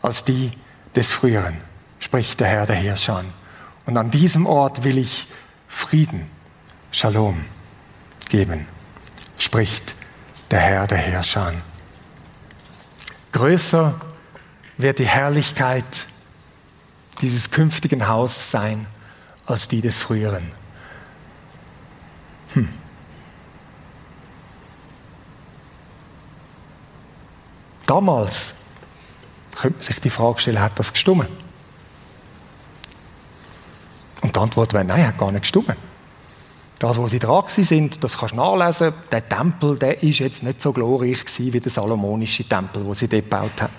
als 0.00 0.24
die 0.24 0.50
des 0.94 1.12
früheren, 1.12 1.54
spricht 1.98 2.40
der 2.40 2.46
Herr 2.46 2.64
der 2.64 2.76
Herrscher. 2.76 3.22
Und 3.86 3.96
an 3.96 4.10
diesem 4.10 4.46
Ort 4.46 4.82
will 4.82 4.98
ich 4.98 5.26
Frieden, 5.68 6.28
Shalom 6.90 7.44
geben, 8.28 8.66
spricht 9.38 9.94
der 10.50 10.60
Herr 10.60 10.86
der 10.86 10.98
Herrscher. 10.98 11.54
Größer 13.32 13.94
wird 14.76 14.98
die 14.98 15.06
Herrlichkeit 15.06 15.84
dieses 17.20 17.50
künftigen 17.50 18.08
Hauses 18.08 18.50
sein 18.50 18.86
als 19.46 19.68
die 19.68 19.80
des 19.80 19.98
früheren. 19.98 20.50
Hm. 22.54 22.68
Damals 27.86 28.54
könnte 29.54 29.78
man 29.78 29.86
sich 29.86 30.00
die 30.00 30.10
Frage 30.10 30.40
stellen, 30.40 30.60
hat 30.60 30.76
das 30.78 30.92
gestummen? 30.92 31.45
Die 34.36 34.40
Antwort 34.40 34.74
wäre, 34.74 34.84
nein, 34.84 35.06
hat 35.06 35.16
gar 35.16 35.32
nicht 35.32 35.42
gestimmt. 35.42 35.74
Das, 36.78 36.98
wo 36.98 37.08
sie 37.08 37.18
dran 37.18 37.44
sind, 37.48 38.04
das 38.04 38.18
kannst 38.18 38.34
du 38.34 38.36
nachlesen. 38.36 38.92
Der 39.10 39.26
Tempel, 39.26 39.78
der 39.78 40.02
ist 40.02 40.18
jetzt 40.18 40.42
nicht 40.42 40.60
so 40.60 40.74
glorreich 40.74 41.24
gewesen 41.24 41.54
wie 41.54 41.60
der 41.60 41.72
salomonische 41.72 42.44
Tempel, 42.44 42.84
wo 42.84 42.92
sie 42.92 43.08
dort 43.08 43.22
gebaut 43.22 43.62
hat. 43.62 43.70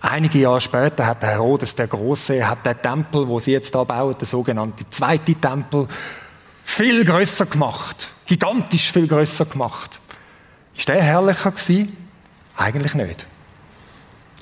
Einige 0.00 0.38
Jahre 0.38 0.60
später 0.60 1.04
hat 1.04 1.22
Herodes 1.22 1.74
der 1.74 1.88
Große, 1.88 2.48
hat 2.48 2.64
der 2.64 2.80
Tempel, 2.80 3.26
wo 3.26 3.40
sie 3.40 3.50
jetzt 3.50 3.74
da 3.74 3.82
bauen, 3.82 4.14
der 4.16 4.28
sogenannte 4.28 4.88
zweite 4.90 5.34
Tempel, 5.34 5.88
viel 6.62 7.04
größer 7.04 7.46
gemacht. 7.46 8.10
Gigantisch 8.26 8.92
viel 8.92 9.08
größer 9.08 9.46
gemacht. 9.46 10.00
Ist 10.76 10.88
der 10.88 11.02
herrlicher 11.02 11.50
gewesen? 11.50 11.96
Eigentlich 12.56 12.94
nicht. 12.94 13.26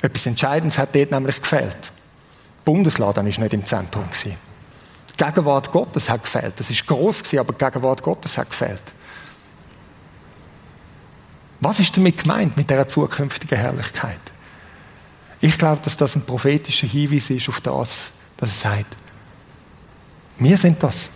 Etwas 0.03 0.27
Entscheidendes 0.27 0.77
hat 0.77 0.95
dort 0.95 1.11
nämlich 1.11 1.41
gefehlt. 1.41 1.93
Bundesladen 2.65 3.27
ist 3.27 3.39
nicht 3.39 3.53
im 3.53 3.65
Zentrum 3.65 4.05
gewesen. 4.05 4.37
Die 5.19 5.25
Gegenwart 5.25 5.71
Gottes 5.71 6.09
hat 6.09 6.23
gefehlt. 6.23 6.55
Das 6.59 6.71
ist 6.71 6.87
groß 6.87 7.23
gewesen, 7.23 7.39
aber 7.41 7.53
die 7.53 7.65
Gegenwart 7.65 8.03
Gottes 8.03 8.39
hat 8.39 8.51
gefehlt. 8.51 8.83
Was 11.61 11.79
ist 11.79 11.97
damit 11.97 12.23
gemeint 12.23 12.57
mit 12.57 12.71
der 12.71 12.89
zukünftigen 12.89 13.59
Herrlichkeit? 13.59 14.21
Ich 15.41 15.57
glaube, 15.59 15.81
dass 15.85 15.97
das 15.97 16.17
ein 16.17 16.23
prophetischer 16.23 16.87
Hinweis 16.87 17.31
ist 17.31 17.49
auf 17.49 17.61
das, 17.61 18.13
dass 18.37 18.65
er 18.65 18.71
sagt, 18.71 18.97
wir 20.39 20.57
sind 20.57 20.83
das. 20.83 21.11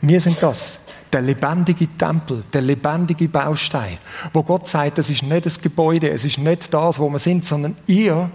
Wir 0.00 0.20
sind 0.20 0.42
das. 0.42 0.80
Der 1.12 1.22
lebendige 1.22 1.88
Tempel, 1.98 2.44
der 2.52 2.62
lebendige 2.62 3.28
Baustein, 3.28 3.98
wo 4.32 4.42
Gott 4.42 4.68
sagt, 4.68 4.98
das 4.98 5.10
ist 5.10 5.24
nicht 5.24 5.44
das 5.44 5.60
Gebäude, 5.60 6.08
es 6.08 6.24
ist 6.24 6.38
nicht 6.38 6.72
das, 6.72 6.98
wo 6.98 7.10
wir 7.10 7.18
sind, 7.18 7.44
sondern 7.44 7.76
ihr 7.86 8.30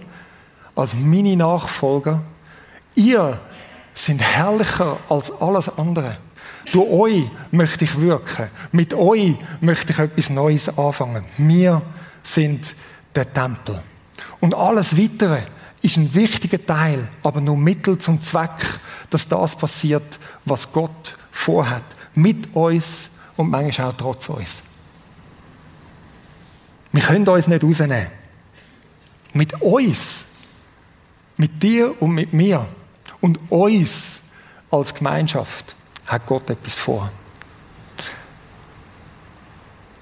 als 0.76 0.94
meine 0.94 1.36
Nachfolger, 1.36 2.22
ihr 2.94 3.40
sind 3.94 4.20
herrlicher 4.20 4.98
als 5.08 5.32
alles 5.40 5.68
andere. 5.78 6.18
Durch 6.72 6.90
euch 6.90 7.24
möchte 7.50 7.84
ich 7.84 8.00
wirken. 8.00 8.50
Mit 8.72 8.92
euch 8.94 9.36
möchte 9.60 9.92
ich 9.92 9.98
etwas 9.98 10.30
Neues 10.30 10.78
anfangen. 10.78 11.24
Wir 11.38 11.80
sind 12.22 12.74
der 13.14 13.32
Tempel. 13.32 13.82
Und 14.40 14.54
alles 14.54 14.98
Weitere 14.98 15.40
ist 15.80 15.96
ein 15.96 16.14
wichtiger 16.14 16.64
Teil, 16.64 17.08
aber 17.22 17.40
nur 17.40 17.56
Mittel 17.56 17.98
zum 17.98 18.20
Zweck, 18.20 18.50
dass 19.10 19.28
das 19.28 19.56
passiert, 19.56 20.18
was 20.44 20.72
Gott 20.72 21.16
vorhat. 21.30 21.84
Mit 22.14 22.54
uns 22.54 23.10
und 23.36 23.50
manchmal 23.50 23.90
auch 23.90 23.96
trotz 23.96 24.28
uns. 24.28 24.62
Wir 26.92 27.02
können 27.02 27.28
uns 27.28 27.46
nicht 27.46 27.62
rausnehmen. 27.62 28.06
Mit 29.32 29.60
uns 29.60 30.25
mit 31.36 31.62
dir 31.62 32.00
und 32.00 32.12
mit 32.12 32.32
mir 32.32 32.66
und 33.20 33.38
uns 33.50 34.22
als 34.70 34.94
Gemeinschaft 34.94 35.74
hat 36.06 36.26
Gott 36.26 36.48
etwas 36.50 36.78
vor. 36.78 37.10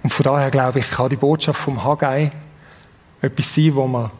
Und 0.02 0.12
von 0.12 0.24
daher 0.24 0.50
glaube 0.50 0.80
ich, 0.80 0.90
kann 0.90 1.08
die 1.08 1.16
Botschaft 1.16 1.60
vom 1.60 1.82
Haggai 1.82 2.30
etwas 3.22 3.54
sein, 3.54 3.74
wo 3.74 3.86
wir 3.86 4.10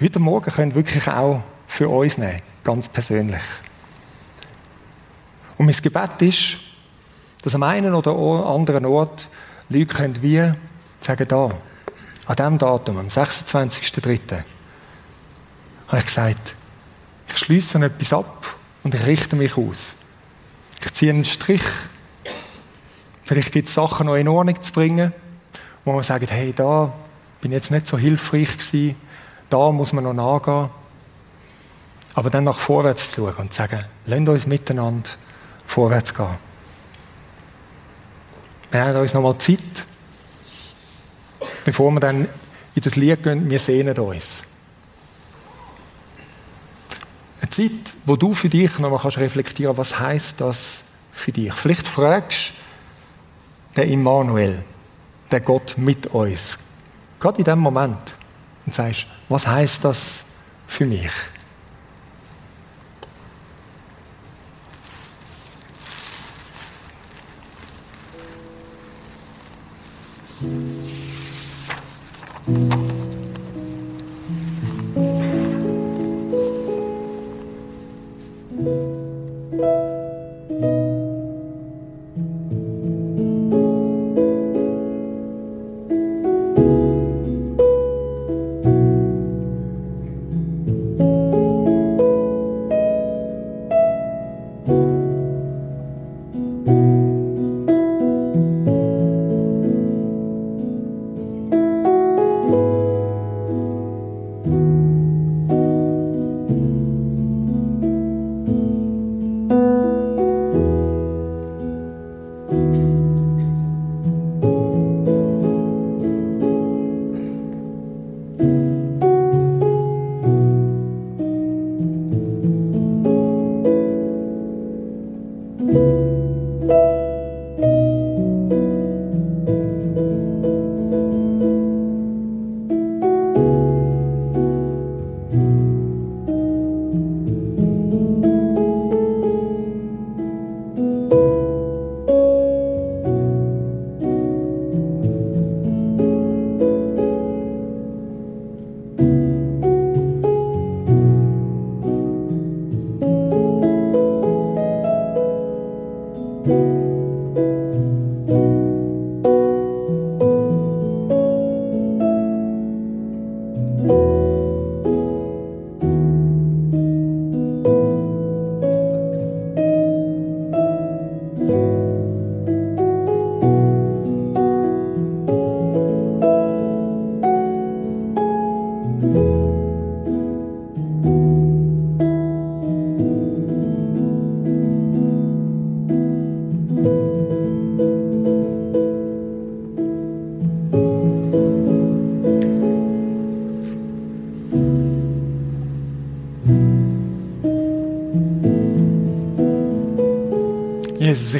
heute 0.00 0.18
Morgen 0.20 0.50
können 0.52 0.74
wirklich 0.74 1.08
auch 1.08 1.42
für 1.66 1.88
uns 1.88 2.18
nehmen, 2.18 2.40
ganz 2.62 2.88
persönlich. 2.88 3.42
Und 5.56 5.66
mein 5.66 5.74
Gebet 5.74 6.22
ist, 6.22 6.58
dass 7.42 7.54
am 7.54 7.64
einen 7.64 7.94
oder 7.94 8.12
anderen 8.46 8.86
Ort 8.86 9.28
Leute 9.68 9.86
können 9.86 10.22
wie 10.22 10.52
sagen, 11.00 11.28
da, 11.28 11.48
an 12.26 12.36
diesem 12.36 12.58
Datum, 12.58 12.98
am 12.98 13.08
26.03., 13.08 14.44
habe 15.88 15.98
ich 15.98 16.06
gesagt, 16.06 16.54
ich 17.28 17.38
schließe 17.38 17.78
etwas 17.84 18.12
ab 18.12 18.56
und 18.84 18.94
ich 18.94 19.06
richte 19.06 19.36
mich 19.36 19.56
aus. 19.56 19.94
Ich 20.84 20.92
ziehe 20.92 21.12
einen 21.12 21.24
Strich. 21.24 21.64
Vielleicht 23.22 23.52
gibt 23.52 23.68
es 23.68 23.74
Sachen 23.74 24.06
noch 24.06 24.14
in 24.14 24.28
Ordnung 24.28 24.60
zu 24.62 24.72
bringen, 24.72 25.12
wo 25.84 25.92
man 25.92 26.02
sagt, 26.02 26.30
hey, 26.30 26.52
da 26.54 26.92
bin 27.40 27.52
ich 27.52 27.56
jetzt 27.56 27.70
nicht 27.70 27.86
so 27.86 27.98
hilfreich 27.98 28.56
gewesen, 28.56 28.96
da 29.50 29.70
muss 29.72 29.92
man 29.92 30.04
noch 30.04 30.14
nachgehen. 30.14 30.70
Aber 32.14 32.30
dann 32.30 32.44
nach 32.44 32.58
vorwärts 32.58 33.10
zu 33.10 33.26
schauen 33.26 33.34
und 33.36 33.52
zu 33.52 33.58
sagen, 33.58 33.84
lasst 34.06 34.28
uns 34.28 34.46
miteinander 34.46 35.10
vorwärts 35.66 36.14
gehen. 36.14 36.26
Wir 38.70 38.84
haben 38.84 39.00
uns 39.00 39.14
nochmal 39.14 39.38
Zeit, 39.38 39.60
bevor 41.64 41.90
wir 41.92 42.00
dann 42.00 42.28
in 42.74 42.82
das 42.82 42.96
Lied 42.96 43.22
gehen, 43.22 43.48
wir 43.48 43.58
sehnen 43.58 43.98
uns. 43.98 44.47
Eine 47.40 47.50
Zeit, 47.50 47.94
wo 48.06 48.16
du 48.16 48.34
für 48.34 48.48
dich 48.48 48.78
nochmal 48.78 49.00
kannst 49.00 49.18
reflektieren 49.18 49.76
was 49.76 49.98
heißt 49.98 50.40
das 50.40 50.82
für 51.12 51.32
dich. 51.32 51.52
Vielleicht 51.54 51.86
fragst 51.86 52.52
du 53.74 53.82
den 53.82 53.92
Immanuel, 53.92 54.64
der 55.30 55.40
Gott 55.40 55.74
mit 55.76 56.06
uns, 56.08 56.58
gerade 57.20 57.38
in 57.38 57.44
dem 57.44 57.58
Moment, 57.58 58.16
und 58.66 58.74
sagst, 58.74 59.06
was 59.28 59.46
heißt 59.46 59.84
das 59.84 60.24
für 60.66 60.84
mich? 60.84 61.10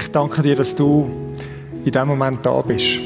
Ich 0.08 0.12
danke 0.12 0.40
dir, 0.40 0.56
dass 0.56 0.74
du 0.74 1.34
in 1.84 1.92
diesem 1.92 2.08
Moment 2.08 2.44
da 2.44 2.62
bist. 2.62 2.98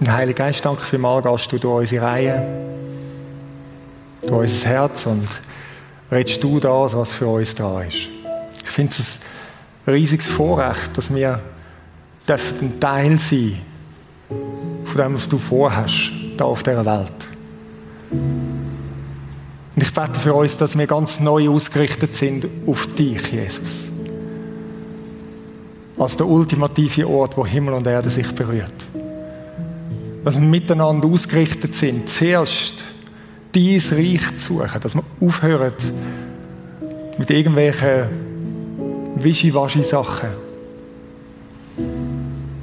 Und 0.00 0.10
Heiliger 0.10 0.44
Geist, 0.46 0.64
danke 0.64 0.80
vielmals, 0.80 1.26
gehst 1.26 1.52
du 1.52 1.58
durch 1.58 1.80
unsere 1.80 2.06
Reihe, 2.06 2.42
durch 4.26 4.50
unser 4.50 4.66
Herz 4.66 5.04
und 5.04 5.28
redest 6.10 6.42
du 6.42 6.58
das, 6.58 6.96
was 6.96 7.12
für 7.12 7.26
uns 7.26 7.54
da 7.54 7.82
ist. 7.82 8.08
Ich 8.64 8.70
finde 8.70 8.94
es 8.98 9.20
ein 9.84 9.92
riesiges 9.92 10.26
Vorrecht, 10.26 10.96
dass 10.96 11.14
wir 11.14 11.38
ein 12.26 12.80
Teil 12.80 13.18
sein 13.18 13.58
von 14.84 15.02
dem, 15.02 15.14
was 15.14 15.28
du 15.28 15.36
vorhast, 15.36 16.10
da 16.38 16.46
auf 16.46 16.62
dieser 16.62 16.86
Welt. 16.86 17.12
Und 19.80 19.86
ich 19.86 19.94
bete 19.94 20.20
für 20.20 20.34
uns, 20.34 20.58
dass 20.58 20.76
wir 20.76 20.86
ganz 20.86 21.20
neu 21.20 21.48
ausgerichtet 21.48 22.12
sind 22.12 22.46
auf 22.66 22.86
dich, 22.96 23.32
Jesus. 23.32 23.88
Als 25.96 26.18
der 26.18 26.26
ultimative 26.26 27.08
Ort, 27.08 27.34
wo 27.38 27.46
Himmel 27.46 27.72
und 27.72 27.86
Erde 27.86 28.10
sich 28.10 28.30
berührt. 28.34 28.70
Dass 30.22 30.34
wir 30.34 30.42
miteinander 30.42 31.08
ausgerichtet 31.08 31.74
sind, 31.74 32.10
zuerst 32.10 32.74
dein 33.52 33.80
Reich 33.92 34.36
zu 34.36 34.58
suchen, 34.58 34.80
dass 34.82 34.94
wir 34.96 35.02
aufhören 35.18 35.72
mit 37.16 37.30
irgendwelchen 37.30 38.04
Wischiwaschi-Sachen. 39.14 40.28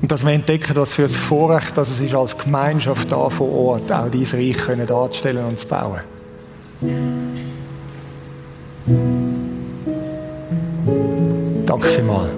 Und 0.03 0.11
dass 0.11 0.23
wir 0.23 0.33
entdecken, 0.33 0.75
was 0.75 0.93
für 0.93 1.05
ein 1.05 1.09
Vorrecht 1.09 1.75
dass 1.79 1.89
es 1.89 1.99
ist, 1.99 2.13
als 2.13 2.37
Gemeinschaft 2.37 3.11
da 3.11 3.27
vor 3.31 3.51
Ort 3.51 3.91
auch 3.91 4.07
dein 4.07 4.23
Reich 4.23 4.57
können 4.59 4.85
darzustellen 4.85 5.45
und 5.45 5.57
zu 5.57 5.67
bauen. 5.67 6.01
Danke 11.65 11.87
vielmals. 11.87 12.29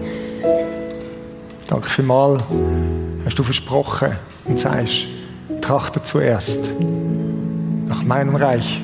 Danke 1.68 1.90
vielmals, 1.90 2.44
hast 3.26 3.38
du 3.38 3.44
versprochen 3.44 4.12
und 4.46 4.60
sagst, 4.60 5.08
trachte 5.62 6.02
zuerst 6.02 6.72
nach 7.88 8.04
meinem 8.04 8.36
Reich, 8.36 8.80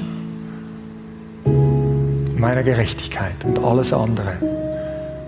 meiner 2.36 2.64
Gerechtigkeit 2.64 3.44
und 3.46 3.58
alles 3.64 3.94
andere 3.94 4.34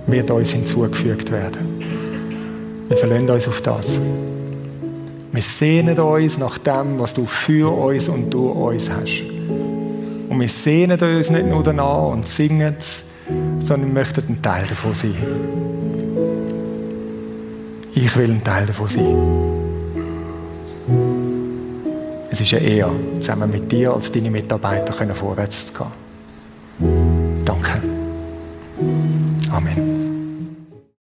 wird 0.08 0.30
uns 0.30 0.52
hinzugefügt 0.52 1.32
werden. 1.32 2.86
Wir 2.90 2.98
verlassen 2.98 3.30
uns 3.30 3.48
auf 3.48 3.62
das. 3.62 3.98
Wir 5.32 5.42
sehnen 5.42 5.98
uns 5.98 6.38
nach 6.38 6.58
dem, 6.58 7.00
was 7.00 7.14
du 7.14 7.26
für 7.26 7.72
uns 7.76 8.10
und 8.10 8.30
durch 8.30 8.56
uns 8.56 8.90
hast. 8.90 9.37
Und 10.30 10.40
wir 10.40 10.50
sehnen 10.50 11.00
uns 11.00 11.30
nicht 11.30 11.48
nur 11.48 11.64
danach 11.64 12.08
und 12.10 12.28
singen 12.28 12.76
sondern 13.60 13.90
wir 13.90 14.02
möchten 14.02 14.24
ein 14.30 14.42
Teil 14.42 14.66
davon 14.68 14.96
sein. 14.96 15.16
Ich 17.94 18.16
will 18.16 18.32
ein 18.32 18.44
Teil 18.44 18.66
davon 18.66 18.88
sein. 18.88 19.18
Es 22.30 22.42
ist 22.42 22.54
eine 22.54 22.64
Ehre, 22.64 22.92
zusammen 23.20 23.52
mit 23.52 23.72
dir 23.72 23.94
als 23.94 24.12
deine 24.12 24.30
Mitarbeiter 24.30 24.94
vorwärts 25.16 25.74
zu 25.74 25.84
gehen. 26.80 27.44
Danke. 27.44 27.82
Amen. 29.52 29.87